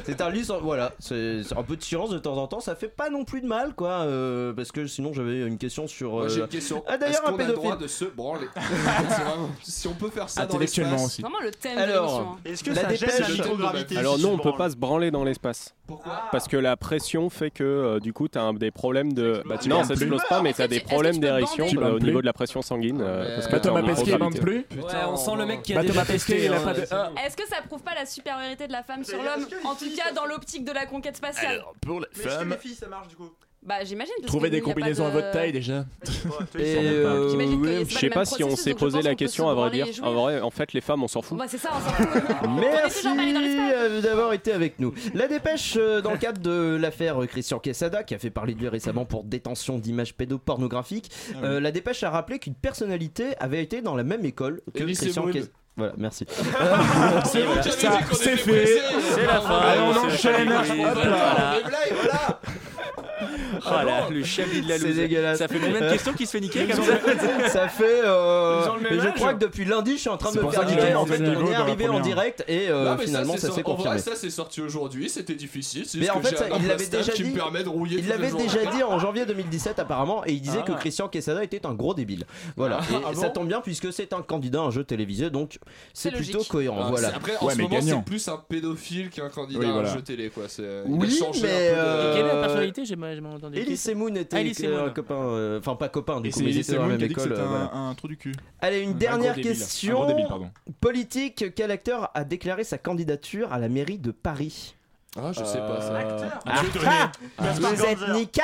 [0.06, 0.60] C'est un lit sans...
[0.60, 3.42] Voilà, c'est un peu de silence de temps en temps, ça fait pas non plus
[3.42, 6.12] de mal quoi, euh, parce que sinon j'avais une question sur...
[6.12, 6.84] Moi j'ai euh, une question.
[6.88, 7.84] Ah Est-ce d'ailleurs un qu'on a le droit pédophile.
[7.84, 8.48] de se branler
[9.64, 11.08] Si on peut faire ça dans Intellectuellement l'espace.
[11.12, 11.22] aussi.
[11.22, 12.38] Vraiment le thème Alors, hein.
[12.46, 15.12] Est-ce que La ça gêne la dépêche- microgravité Alors non, on peut pas se branler
[15.12, 15.74] dans l'espace.
[15.88, 19.44] Pourquoi Parce que la pression fait que euh, du coup, tu as des problèmes de.
[19.46, 22.22] Bah, tu non, ça explose pas, mais tu as des problèmes d'érection euh, au niveau
[22.22, 23.02] de la pression sanguine.
[23.02, 24.60] euh, parce que Bah, Thomas Pesquet, il bande plus.
[24.60, 24.66] Ouais,
[25.10, 26.34] on sent le mec qui a Bah, déjà Thomas testé.
[26.36, 26.84] Pesquet, il a pas de.
[26.92, 27.12] Ah.
[27.26, 30.12] Est-ce que ça prouve pas la supériorité de la femme sur l'homme En tout cas,
[30.14, 31.64] dans l'optique de la conquête spatiale?
[31.82, 33.30] pour les filles ça marche du coup?
[33.66, 34.14] Bah, j'imagine.
[34.20, 35.86] parce Trouvez que des nous, y a pas combinaisons à de- votre taille déjà.
[36.60, 38.98] Et, euh, J'imagine c'est Je sais le pas si on processus, s'est donc je posé
[38.98, 39.94] pense la qu'on peut question se à vrai branler dire.
[39.94, 40.06] jouer.
[40.06, 41.38] En vrai, en fait, les femmes, on s'en fout.
[41.38, 42.22] Bah, c'est ça, on s'en fout.
[42.60, 43.74] Merci toujours pas allé dans l'espace.
[43.76, 44.94] euh, d'avoir été avec nous.
[45.14, 48.60] La dépêche euh, dans le cadre de l'affaire Christian Quesada qui a fait parler de
[48.60, 51.10] lui récemment pour détention d'images pédopornographiques.
[51.44, 55.00] euh, la dépêche a rappelé qu'une personnalité avait été dans la même école que Elise
[55.00, 55.28] Christian.
[55.28, 55.52] Quesada.
[55.76, 56.26] Voilà, merci.
[56.30, 56.78] C'est voilà.
[56.78, 57.24] bon,
[57.64, 58.80] j'avais Ça, dit qu'on c'est était.
[59.16, 59.58] C'est la fin.
[59.58, 60.52] Allez, on c'est enchaîne.
[60.52, 61.56] Hop là.
[61.64, 62.40] Voilà.
[63.66, 64.96] Oh là, le chablis de la C'est loose.
[64.96, 65.38] dégueulasse.
[65.40, 68.02] Ça fait combien de questions qui se fait niquer comme ça Ça fait.
[68.04, 70.66] euh, mais je crois que depuis lundi, je suis en train de C'est me faire
[70.66, 70.96] niquer.
[70.96, 74.00] En fait, on est arrivé en direct et euh, finalement, ça c'est s'est confirmé.
[74.00, 75.86] ça c'est sorti aujourd'hui, c'était difficile.
[75.86, 77.24] c'est Mais en fait, il l'avait déjà dit.
[77.24, 80.60] me permet de rouiller Il l'avait déjà dit en janvier 2017 apparemment et il disait
[80.62, 80.66] Ah.
[80.68, 82.26] que Christian Quesada était un gros débile.
[82.58, 82.80] Voilà.
[82.82, 85.58] Ah, et ah ça tombe bien puisque c'est un candidat à un jeu télévisé donc
[85.94, 86.82] c'est C'est plutôt cohérent.
[86.86, 87.10] Ah, voilà.
[87.10, 90.30] c'est- Après, en ce moment, c'est plus un pédophile qu'un candidat à un jeu télé,
[90.30, 90.44] quoi.
[90.48, 92.86] C'est, Oui, mais, euh, Quelle est la personnalité?
[92.86, 93.22] J'ai pas j'ai
[93.54, 93.68] entendu.
[93.68, 94.90] Elise Semoun était Ah, Elise euh, Semoun.
[94.90, 96.98] un copain, euh, enfin pas copain du Et coup, c'est mais ils étaient dans la
[96.98, 97.32] même école.
[97.34, 98.34] euh, un trou du cul.
[98.62, 99.52] Allez, une Un dernière gros débile.
[99.52, 100.50] Un question gros débile, pardon.
[100.82, 101.54] politique.
[101.56, 104.76] Quel acteur a déclaré sa candidature à la mairie de Paris?
[105.16, 105.98] Ah, je sais pas ça.
[105.98, 108.44] Acteur Ah, ah, Vous êtes Nika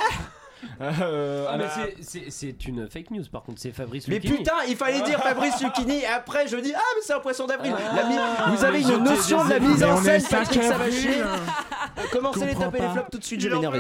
[0.81, 1.85] Euh, Ah, mais ah,
[2.29, 4.37] c'est- une fake news par contre, c'est Fabrice Mais Lucchini.
[4.37, 7.45] putain, il fallait dire Fabrice Lucchini et après je dis ah mais c'est un poisson
[7.47, 7.73] d'avril.
[7.73, 11.09] Mi- Vous avez mais une notion de la mise en mais scène, Patrick 5 Savachier.
[11.09, 11.23] avril.
[11.25, 13.79] Euh, Commencez les Comprends taper les flops tout de suite, je vais m'énerver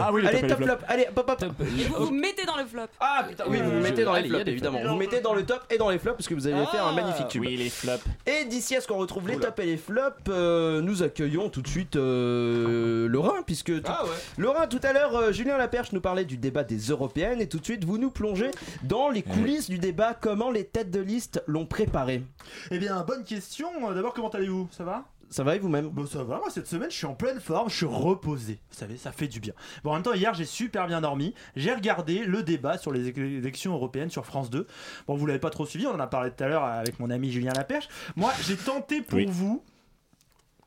[0.00, 0.70] Ah oui, les Allez, les top flops.
[0.72, 0.86] flop.
[0.88, 1.44] Allez, pop pop.
[1.58, 2.82] Vous vous mettez dans le flop.
[3.00, 4.80] Ah putain, oui, vous vous mettez dans les flops évidemment.
[4.86, 6.92] Vous mettez dans le top et dans les flops parce que vous avez fait un
[6.92, 7.42] magnifique tube.
[7.42, 8.04] Oui, les flops.
[8.26, 11.62] Et d'ici à ce qu'on retrouve les tops et les flops, euh, nous accueillons tout
[11.62, 14.02] de suite euh, Laurent, puisque Ah.
[14.38, 15.56] Laurent, tout à l'heure, Julien
[15.92, 18.50] Nous parlait du débat des européennes, et tout de suite, vous nous plongez
[18.84, 22.22] dans les coulisses du débat, comment les têtes de liste l'ont préparé?
[22.70, 23.68] Eh bien, bonne question.
[23.92, 24.68] D'abord, comment allez-vous?
[24.70, 25.04] Ça va?
[25.30, 25.88] Ça va et vous-même?
[25.88, 28.60] Bon, ça va, moi cette semaine je suis en pleine forme, je suis reposé.
[28.70, 29.54] Vous savez, ça fait du bien.
[29.82, 31.32] Bon, en même temps, hier j'ai super bien dormi.
[31.56, 34.66] J'ai regardé le débat sur les élections européennes sur France 2.
[35.06, 37.08] Bon, vous l'avez pas trop suivi, on en a parlé tout à l'heure avec mon
[37.08, 37.88] ami Julien Laperche.
[38.14, 39.24] Moi, j'ai tenté pour Oui.
[39.26, 39.64] vous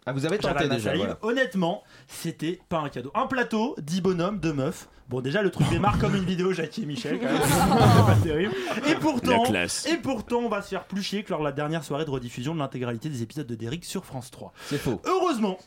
[0.07, 0.99] Ah, vous avez tenté déjà, salive.
[1.01, 1.17] voilà.
[1.23, 3.11] Honnêtement, c'était pas un cadeau.
[3.15, 4.87] Un plateau, 10 bonhommes, 2 meufs.
[5.09, 7.41] Bon, déjà, le truc démarre comme une vidéo Jackie et Michel, quand même.
[7.43, 8.53] C'est pas terrible.
[8.87, 11.83] Et pourtant, et pourtant, on va se faire plus chier que lors de la dernière
[11.83, 14.53] soirée de rediffusion de l'intégralité des épisodes de Derrick sur France 3.
[14.67, 15.01] C'est faux.
[15.05, 15.57] Heureusement,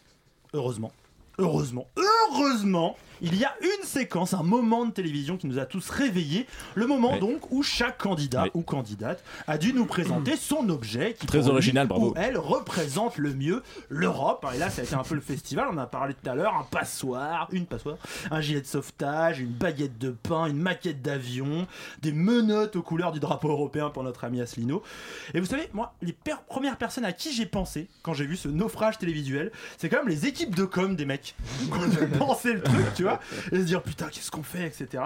[0.55, 0.93] heureusement,
[1.39, 5.89] heureusement, heureusement, il y a une séquence, un moment de télévision qui nous a tous
[5.91, 6.47] réveillés.
[6.75, 11.27] Le moment donc où chaque candidat ou candidate a dû nous présenter son objet qui
[11.27, 12.14] Très lui original, bravo.
[12.16, 14.47] elle représente le mieux l'Europe.
[14.55, 15.66] Et là, ça a été un peu le festival.
[15.71, 16.55] On en a parlé tout à l'heure.
[16.55, 17.97] Un passoire, une passoire,
[18.31, 21.66] un gilet de sauvetage, une baguette de pain, une maquette d'avion,
[22.03, 24.83] des menottes aux couleurs du drapeau européen pour notre ami Asselineau.
[25.35, 28.37] Et vous savez, moi, les per- premières personnes à qui j'ai pensé quand j'ai vu
[28.37, 31.35] ce naufrage télévisuel, c'est quand même les équipes de com des mecs.
[31.71, 33.08] Quand j'ai pensé le truc, tu vois,
[33.53, 35.05] et se dire putain, qu'est-ce qu'on fait, etc.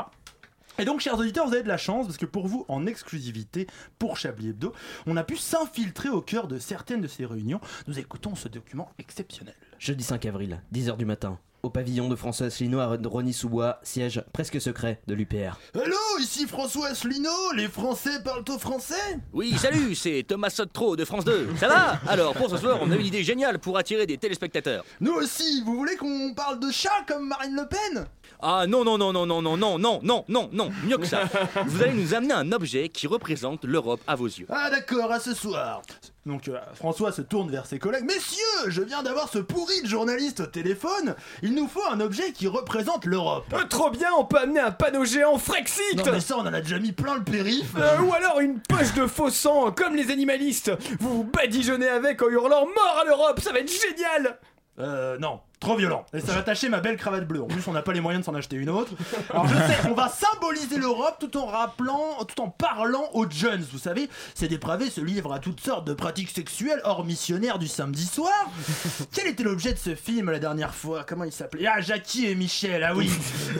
[0.79, 3.67] Et donc, chers auditeurs, vous avez de la chance parce que pour vous, en exclusivité
[3.99, 4.73] pour Chablis Hebdo,
[5.07, 7.61] on a pu s'infiltrer au cœur de certaines de ces réunions.
[7.87, 9.55] Nous écoutons ce document exceptionnel.
[9.79, 11.39] Jeudi 5 avril, 10h du matin.
[11.65, 15.61] Au pavillon de François Asselineau à Rony-sous-Bois, siège presque secret de l'UPR.
[15.75, 19.21] Allô, ici François Asselineau, les Français parlent au français?
[19.33, 21.51] Oui, salut, c'est Thomas Sotro de France 2.
[21.61, 22.01] Ça va?
[22.09, 24.85] Alors, pour ce soir, on a une idée géniale pour attirer des téléspectateurs.
[25.01, 28.07] Nous aussi, vous voulez qu'on parle de chat comme Marine Le Pen?
[28.45, 31.23] Ah non, non, non, non, non, non, non, non, non, non, non, mieux que ça.
[31.65, 34.47] Vous allez nous amener un objet qui représente l'Europe à vos yeux.
[34.49, 35.81] Ah d'accord, à ce soir.
[36.27, 38.05] Donc euh, François se tourne vers ses collègues.
[38.05, 41.15] Messieurs, je viens d'avoir ce pourri de journaliste au téléphone.
[41.43, 43.47] Il nous faut un objet qui représente l'Europe.
[43.53, 46.53] Euh, trop bien, on peut amener un panneau géant Frexit Non mais ça, on en
[46.53, 47.75] a déjà mis plein le périph.
[47.77, 50.73] Euh, ou alors une poche de faux sang, comme les animalistes.
[50.99, 54.39] Vous vous badigeonnez avec en hurlant mort à l'Europe, ça va être génial.
[54.79, 56.05] Euh, non, trop violent.
[56.13, 57.43] Et ça va tâcher ma belle cravate bleue.
[57.43, 58.93] En plus, on n'a pas les moyens de s'en acheter une autre.
[59.31, 63.65] Alors, je sais, on va symboliser l'Europe tout en rappelant, tout en parlant aux jeunes.
[63.73, 67.69] Vous savez, ces dépravés se livrent à toutes sortes de pratiques sexuelles hors missionnaires du
[67.69, 68.33] samedi soir.
[69.15, 71.05] Quel était l'objet de ce film la dernière fois?
[71.07, 71.67] Comment il s'appelait?
[71.67, 73.11] Ah, Jackie et Michel, ah oui.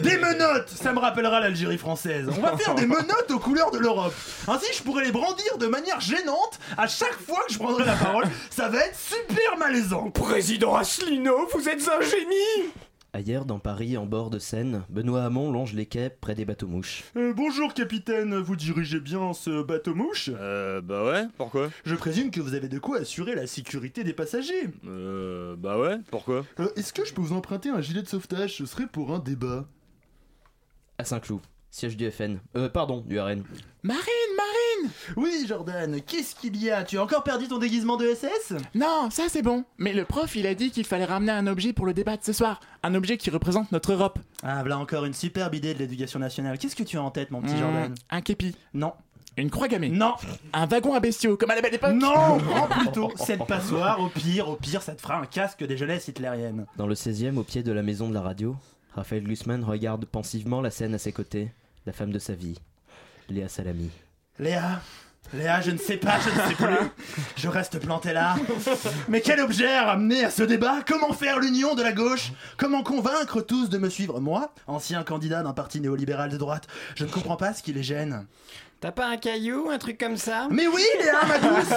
[0.03, 2.27] Des menottes Ça me rappellera l'Algérie française.
[2.37, 4.15] On va faire des menottes aux couleurs de l'Europe.
[4.49, 7.95] Ainsi, je pourrais les brandir de manière gênante à chaque fois que je prendrai la
[7.95, 8.25] parole.
[8.51, 10.11] Ça va être super malaisant.
[10.11, 12.71] Président Asselineau, vous êtes un génie!
[13.15, 17.05] Ailleurs, dans Paris, en bord de Seine, Benoît Hamon longe les quais près des bateaux-mouches.
[17.17, 21.69] Euh, bonjour capitaine, vous dirigez bien ce bateau-mouche Euh, bah ouais, pourquoi?
[21.85, 24.71] Je présume que vous avez de quoi assurer la sécurité des passagers.
[24.87, 26.47] Euh, bah ouais, pourquoi?
[26.59, 28.57] Euh, Est-ce que je peux vous emprunter un gilet de sauvetage?
[28.57, 29.67] Ce serait pour un débat.
[30.97, 31.41] À Saint-Cloud,
[31.73, 32.39] siège du FN.
[32.55, 33.43] Euh, pardon, du RN.
[33.83, 34.03] Marine,
[34.37, 36.85] Marine Oui Jordan, qu'est-ce qu'il y a?
[36.85, 39.65] Tu as encore perdu ton déguisement de SS Non, ça c'est bon.
[39.79, 42.23] Mais le prof, il a dit qu'il fallait ramener un objet pour le débat de
[42.23, 42.61] ce soir.
[42.83, 44.19] Un objet qui représente notre Europe.
[44.43, 46.59] Ah, voilà encore une superbe idée de l'éducation nationale.
[46.59, 47.95] Qu'est-ce que tu as en tête, mon petit Mmh, Jordan?
[48.11, 48.55] Un képi.
[48.75, 48.93] Non.
[49.39, 49.89] Une croix gammée.
[49.89, 50.13] Non.
[50.53, 51.95] Un wagon à bestiaux, comme à la belle époque.
[51.95, 55.79] Non Prends plutôt cette passoire, au pire, au pire, ça te fera un casque des
[55.79, 56.67] jeunesses hitlériennes.
[56.77, 58.55] Dans le 16e, au pied de la maison de la radio,
[58.95, 61.51] Raphaël Glucksmann regarde pensivement la scène à ses côtés,
[61.87, 62.59] la femme de sa vie,
[63.29, 63.91] Léa Salami.
[64.39, 64.81] Léa
[65.35, 66.91] Léa, je ne sais pas, je ne sais plus.
[67.37, 68.37] Je reste planté là.
[69.09, 70.81] Mais quel objet a ramené à ce débat?
[70.87, 72.33] Comment faire l'union de la gauche?
[72.59, 74.21] Comment convaincre tous de me suivre?
[74.21, 76.67] Moi, ancien candidat d'un parti néolibéral de droite,
[76.97, 78.27] je ne comprends pas ce qui les gêne.
[78.83, 81.73] T'as pas un caillou, un truc comme ça Mais oui, Léa, ma douce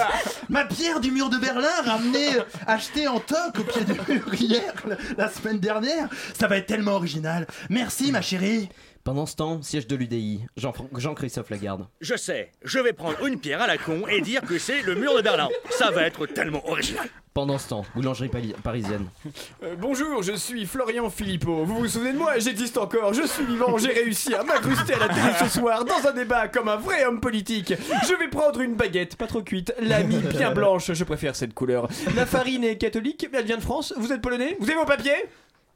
[0.48, 2.30] Ma pierre du mur de Berlin, ramenée,
[2.66, 4.74] achetée en toc au pied du mur hier,
[5.16, 6.08] la, semaine dernière.
[6.34, 7.46] Ça va être tellement original.
[7.70, 8.68] Merci, ma chérie.
[9.04, 11.86] Pendant ce temps, siège de l'UDI, Jean- Jean-Christophe Lagarde.
[12.00, 14.96] Je sais, je vais prendre une pierre à la con et dire que c'est le
[14.96, 15.48] mur de Berlin.
[15.70, 17.06] Ça va être tellement original.
[17.36, 18.30] Pendant ce temps, boulangerie
[18.64, 19.08] parisienne.
[19.62, 21.64] Euh, bonjour, je suis Florian Philippot.
[21.64, 22.38] Vous vous souvenez de moi?
[22.38, 26.06] J'existe encore, je suis vivant, j'ai réussi à m'incruster à la télé ce soir dans
[26.06, 27.74] un débat comme un vrai homme politique.
[28.08, 31.88] Je vais prendre une baguette, pas trop cuite, l'ami bien blanche, je préfère cette couleur.
[32.14, 34.56] La farine est catholique, elle vient de France, vous êtes polonais?
[34.60, 35.26] Vous avez vos papiers?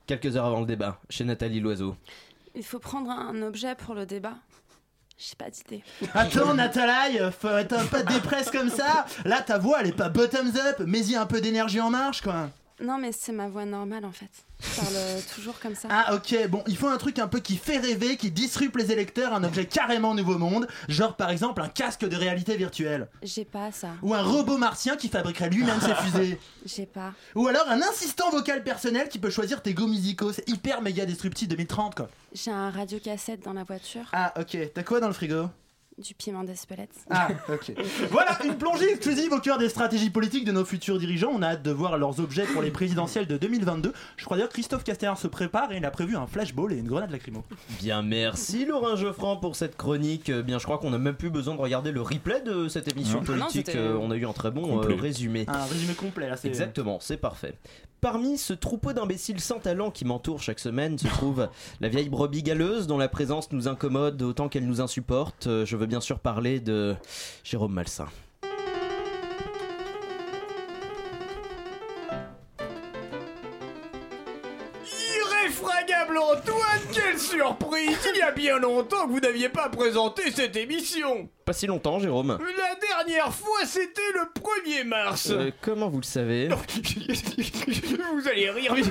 [0.06, 1.94] Quelques heures avant le débat, chez Nathalie Loiseau.
[2.54, 4.36] Il faut prendre un objet pour le débat.
[5.20, 5.84] J'ai pas d'idée.
[6.14, 9.04] Attends, Nathalie, faut être un peu dépresse comme ça.
[9.26, 11.90] Là, ta voix, elle est pas bottoms up, mais y a un peu d'énergie en
[11.90, 12.48] marche, quoi.
[12.80, 14.30] Non, mais c'est ma voix normale en fait.
[14.60, 15.88] Je parle euh, toujours comme ça.
[15.90, 18.92] Ah ok, bon, il faut un truc un peu qui fait rêver, qui disrupte les
[18.92, 23.08] électeurs, un objet carrément nouveau monde, genre par exemple un casque de réalité virtuelle.
[23.22, 23.90] J'ai pas ça.
[24.02, 26.38] Ou un robot martien qui fabriquerait lui-même ses fusées.
[26.66, 27.12] J'ai pas.
[27.34, 31.06] Ou alors un assistant vocal personnel qui peut choisir tes goûts musicaux, c'est hyper méga
[31.06, 32.08] disruptif 2030 quoi.
[32.32, 34.04] J'ai un radiocassette dans la voiture.
[34.12, 35.48] Ah ok, t'as quoi dans le frigo?
[36.02, 36.94] Du piment d'Espelette.
[37.10, 37.72] Ah, ok.
[38.10, 41.30] Voilà, une plongée exclusive au cœur des stratégies politiques de nos futurs dirigeants.
[41.34, 43.92] On a hâte de voir leurs objets pour les présidentielles de 2022.
[44.16, 46.78] Je crois d'ailleurs que Christophe Castaner se prépare et il a prévu un flashball et
[46.78, 47.44] une grenade lacrymo.
[47.78, 50.30] Bien, merci Laurent Geoffrand pour cette chronique.
[50.30, 52.90] Euh, Bien, je crois qu'on n'a même plus besoin de regarder le replay de cette
[52.90, 53.24] émission Non.
[53.26, 53.44] politique.
[53.44, 55.44] Non, c'était- Euh, on a eu un très bon euh, résumé.
[55.48, 57.54] Un résumé complet là, c'est Exactement, c'est parfait.
[58.00, 61.50] Parmi ce troupeau d'imbéciles sans talent qui m'entoure chaque semaine se trouve
[61.82, 65.46] la vieille brebis galeuse dont la présence nous incommode autant qu'elle nous insupporte.
[65.48, 66.94] Euh, Je veux bien sûr parler de
[67.42, 68.06] Jérôme Malsain.
[74.84, 80.56] Irréfragable Antoine, quelle surprise Il y a bien longtemps que vous n'aviez pas présenté cette
[80.56, 81.28] émission.
[81.44, 82.38] Pas si longtemps, Jérôme.
[82.56, 82.74] La
[83.04, 85.28] dernière fois, c'était le 1er mars.
[85.30, 86.48] Euh, comment vous le savez?
[88.12, 88.82] Vous allez rire, mais,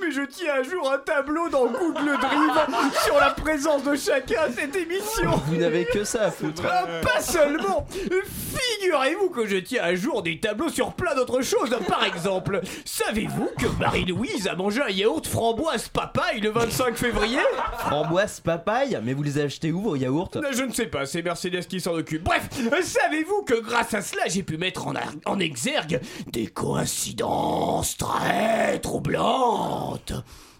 [0.00, 2.66] mais je tiens à jour un tableau dans Google Drive
[3.04, 5.30] sur la présence de chacun à cette émission.
[5.46, 6.62] Vous n'avez que ça à foutre.
[6.68, 7.86] Ah, pas seulement.
[7.92, 11.76] Figurez-vous que je tiens à jour des tableaux sur plein d'autres choses.
[11.88, 17.38] Par exemple, savez-vous que Marie-Louise a mangé un yaourt framboise papaye le 25 février?
[17.78, 18.23] Framboise?
[18.40, 20.30] Papaye Mais vous les achetés où vos yaourts?
[20.52, 22.24] Je ne sais pas, c'est Mercedes qui s'en occupe.
[22.24, 22.48] Bref,
[22.82, 24.94] savez-vous que grâce à cela, j'ai pu mettre en,
[25.26, 26.00] en exergue
[26.32, 30.12] des coïncidences très troublantes?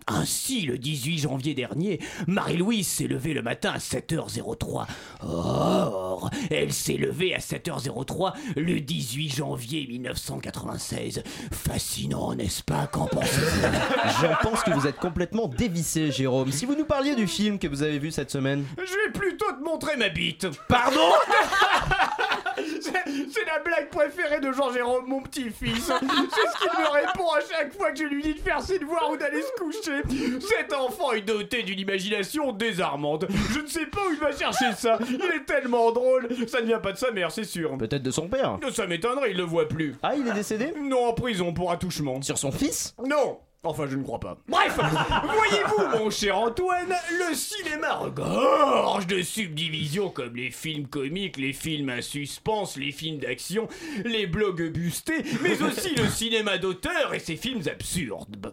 [0.06, 4.86] Ainsi, le 18 janvier dernier, Marie-Louise s'est levée le matin à 7h03.
[5.22, 11.22] Or, elle s'est levée à 7h03 le 18 janvier 1996.
[11.52, 12.86] Fascinant, n'est-ce pas?
[12.86, 13.62] Qu'en pensez-vous?
[14.20, 16.52] Je pense que vous êtes complètement dévissé, Jérôme.
[16.52, 18.64] Si vous nous parliez du film que vous avez vu cette semaine.
[18.76, 20.46] Je vais plutôt te montrer ma bite.
[20.68, 21.00] Pardon?
[22.56, 25.86] C'est la blague préférée de Jean-Jérôme, mon petit-fils.
[25.86, 28.78] C'est ce qu'il me répond à chaque fois que je lui dis de faire ses
[28.78, 29.93] devoirs ou d'aller se coucher.
[30.40, 33.26] Cet enfant est doté d'une imagination désarmante.
[33.52, 34.98] Je ne sais pas où il va chercher ça.
[35.08, 36.28] Il est tellement drôle.
[36.46, 37.76] Ça ne vient pas de sa mère, c'est sûr.
[37.78, 38.58] Peut-être de son père.
[38.72, 39.94] Ça m'étonnerait, il le voit plus.
[40.02, 42.20] Ah, il est décédé Non, en prison pour attouchement.
[42.22, 44.36] Sur son fils Non Enfin, je ne crois pas.
[44.46, 51.54] Bref, voyez-vous, mon cher Antoine, le cinéma regorge de subdivisions comme les films comiques, les
[51.54, 53.66] films à suspense, les films d'action,
[54.04, 58.52] les blogs bustés, mais aussi le cinéma d'auteur et ses films absurdes.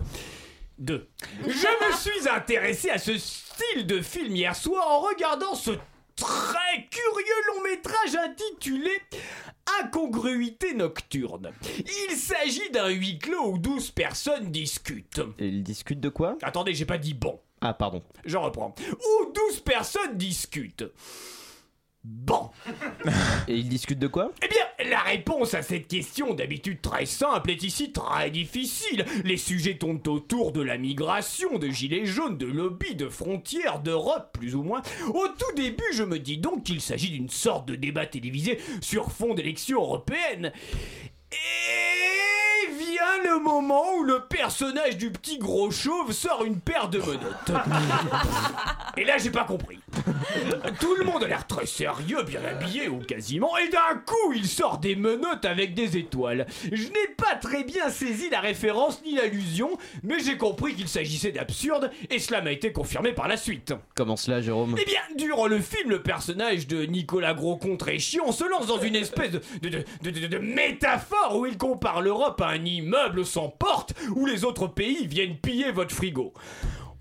[0.81, 1.07] 2.
[1.43, 5.71] Je me suis intéressé à ce style de film hier soir en regardant ce
[6.15, 8.91] très curieux long métrage intitulé
[9.79, 11.51] Incongruité nocturne.
[12.09, 15.21] Il s'agit d'un huis clos où 12 personnes discutent.
[15.37, 16.37] Et il discute de quoi?
[16.41, 17.39] Attendez, j'ai pas dit bon.
[17.61, 18.01] Ah, pardon.
[18.25, 18.73] Je reprends.
[18.91, 20.85] Où 12 personnes discutent.
[22.03, 22.49] Bon.
[23.47, 24.31] Et il discute de quoi?
[24.43, 29.05] Eh bien, la réponse à cette question, d'habitude très simple, est ici très difficile.
[29.23, 34.35] Les sujets tournent autour de la migration, de gilets jaunes, de lobby, de frontières, d'Europe,
[34.37, 34.81] plus ou moins.
[35.13, 39.11] Au tout début, je me dis donc qu'il s'agit d'une sorte de débat télévisé sur
[39.11, 40.51] fond d'élections européennes.
[41.31, 42.01] Et
[42.77, 47.51] vient le moment où le personnage du petit gros chauve sort une paire de menottes.
[48.97, 49.79] Et là, j'ai pas compris.
[50.79, 54.45] Tout le monde a l'air très sérieux, bien habillé ou quasiment, et d'un coup, il
[54.47, 56.45] sort des menottes avec des étoiles.
[56.71, 61.31] Je n'ai pas très bien saisi la référence ni l'allusion, mais j'ai compris qu'il s'agissait
[61.31, 63.73] d'absurde, et cela m'a été confirmé par la suite.
[63.95, 64.75] Comment cela, Jérôme?
[64.79, 68.79] Eh bien, durant le film, le personnage de Nicolas Groscon très chiant se lance dans
[68.79, 72.63] une espèce de, de, de- de- de- de métaphore où il compare l'Europe à un
[72.65, 76.33] immeuble sans porte où les autres pays viennent piller votre frigo.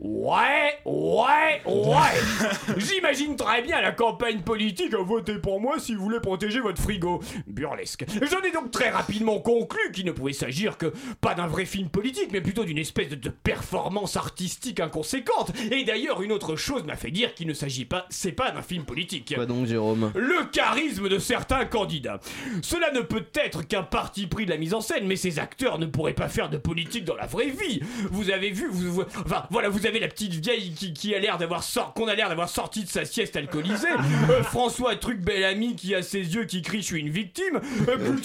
[0.03, 2.77] Ouais, ouais, ouais.
[2.79, 6.81] J'imagine très bien la campagne politique à voter pour moi si vous voulez protéger votre
[6.81, 7.21] frigo.
[7.47, 8.07] Burlesque.
[8.31, 11.91] J'en ai donc très rapidement conclu qu'il ne pouvait s'agir que pas d'un vrai film
[11.91, 15.53] politique, mais plutôt d'une espèce de, de performance artistique inconséquente.
[15.71, 18.63] Et d'ailleurs, une autre chose m'a fait dire qu'il ne s'agit pas, c'est pas d'un
[18.63, 19.33] film politique.
[19.35, 20.13] Quoi donc, Jérôme?
[20.15, 22.21] Le charisme de certains candidats.
[22.63, 25.79] Cela ne peut être qu'un parti pris de la mise en scène, mais ces acteurs
[25.79, 27.81] ne pourraient pas faire de politique dans la vraie vie.
[28.11, 31.19] Vous avez vu, vous, vous- enfin voilà, vous avez la petite vieille qui, qui a
[31.19, 33.89] l'air d'avoir sort, qu'on a l'air d'avoir sorti de sa sieste alcoolisée.
[34.31, 37.61] Euh, François Truc Bellamy qui a ses yeux qui crient je suis une victime.
[37.89, 38.17] Euh,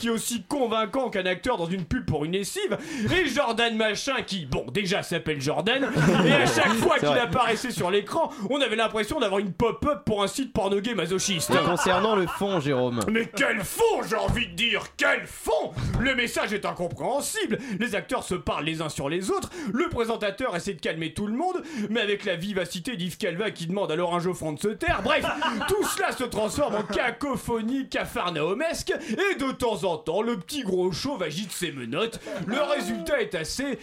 [0.00, 2.78] qui est aussi convaincant qu'un acteur dans une pub pour une lessive.
[3.12, 5.88] Et Jordan Machin qui, bon, déjà s'appelle Jordan.
[6.26, 10.22] Et à chaque fois qu'il apparaissait sur l'écran, on avait l'impression d'avoir une pop-up pour
[10.22, 11.50] un site porno gay masochiste.
[11.50, 16.14] Et concernant le fond, Jérôme Mais quel fond, j'ai envie de dire, quel fond Le
[16.14, 17.58] message est incompréhensible.
[17.78, 19.50] Les acteurs se parlent les uns sur les autres.
[19.72, 23.50] Le présentateur essaie de calmer calmer tout le monde, mais avec la vivacité d'Yves Calva
[23.50, 25.02] qui demande à Laurent Geoffrand de se taire.
[25.02, 25.24] Bref,
[25.68, 30.92] tout cela se transforme en cacophonie cafarnaumesque, et de temps en temps, le petit gros
[30.92, 32.20] chauve agite ses menottes.
[32.46, 33.78] Le résultat est assez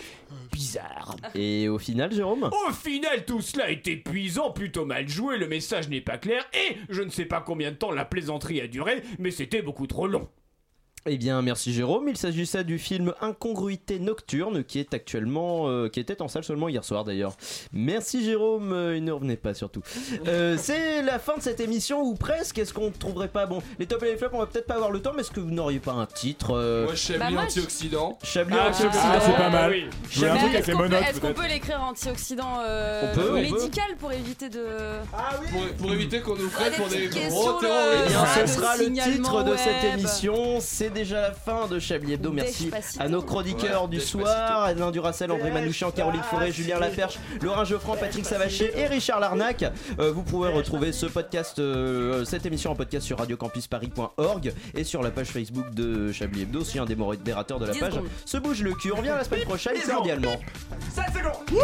[0.52, 1.16] bizarre.
[1.36, 2.50] Et au final, Jérôme?
[2.68, 6.78] Au final, tout cela est épuisant, plutôt mal joué, le message n'est pas clair, et
[6.90, 10.08] je ne sais pas combien de temps la plaisanterie a duré, mais c'était beaucoup trop
[10.08, 10.28] long.
[11.08, 12.08] Eh bien, merci Jérôme.
[12.10, 16.70] Il s'agissait du film Incongruité nocturne qui est actuellement, euh, qui était en salle seulement
[16.70, 17.34] hier soir d'ailleurs.
[17.74, 18.72] Merci Jérôme.
[18.72, 19.82] Euh, il ne revenait pas surtout.
[20.28, 22.60] Euh, c'est la fin de cette émission ou presque.
[22.60, 24.76] Est-ce qu'on ne trouverait pas bon les tops et les flops On va peut-être pas
[24.76, 27.42] avoir le temps, mais est-ce que vous n'auriez pas un titre euh, Moi, Chablis Bah,
[27.46, 28.20] antioxydant.
[28.24, 29.04] Chablis Ah, antioxydant.
[29.04, 29.72] Ah, c'est pas mal.
[29.72, 29.86] oui.
[30.12, 31.42] Est-ce les qu'on peut, monotes est-ce qu'on peut-être.
[31.42, 34.66] peut l'écrire antioxydant euh, médical pour éviter de.
[35.52, 38.04] Pour, pour éviter qu'on nous prenne des pour des gros terroristes.
[38.06, 40.60] Eh bien, Ah, ce sera le titre de cette émission.
[40.60, 42.32] C'est déjà la fin de Chablis Hebdo.
[42.32, 43.04] Merci Despacito.
[43.04, 44.20] à nos chroniqueurs Ouais, du Despacito.
[44.30, 49.20] soir Alain Duracel, André Manouchian, Caroline Forêt, Julien Laperche, Laurent Geoffrand, Patrick Savaché et Richard
[49.20, 49.64] Larnac.
[50.00, 55.02] Euh, vous pouvez retrouver ce podcast, euh, cette émission en podcast sur radiocampusparis.org et sur
[55.02, 56.64] la page Facebook de Chablis Hebdo.
[56.64, 57.94] Si un des modérateurs de la 10 page
[58.26, 58.92] se bouge le cul.
[58.92, 60.38] On revient la semaine prochaine, cordialement.
[60.94, 61.62] 7 secondes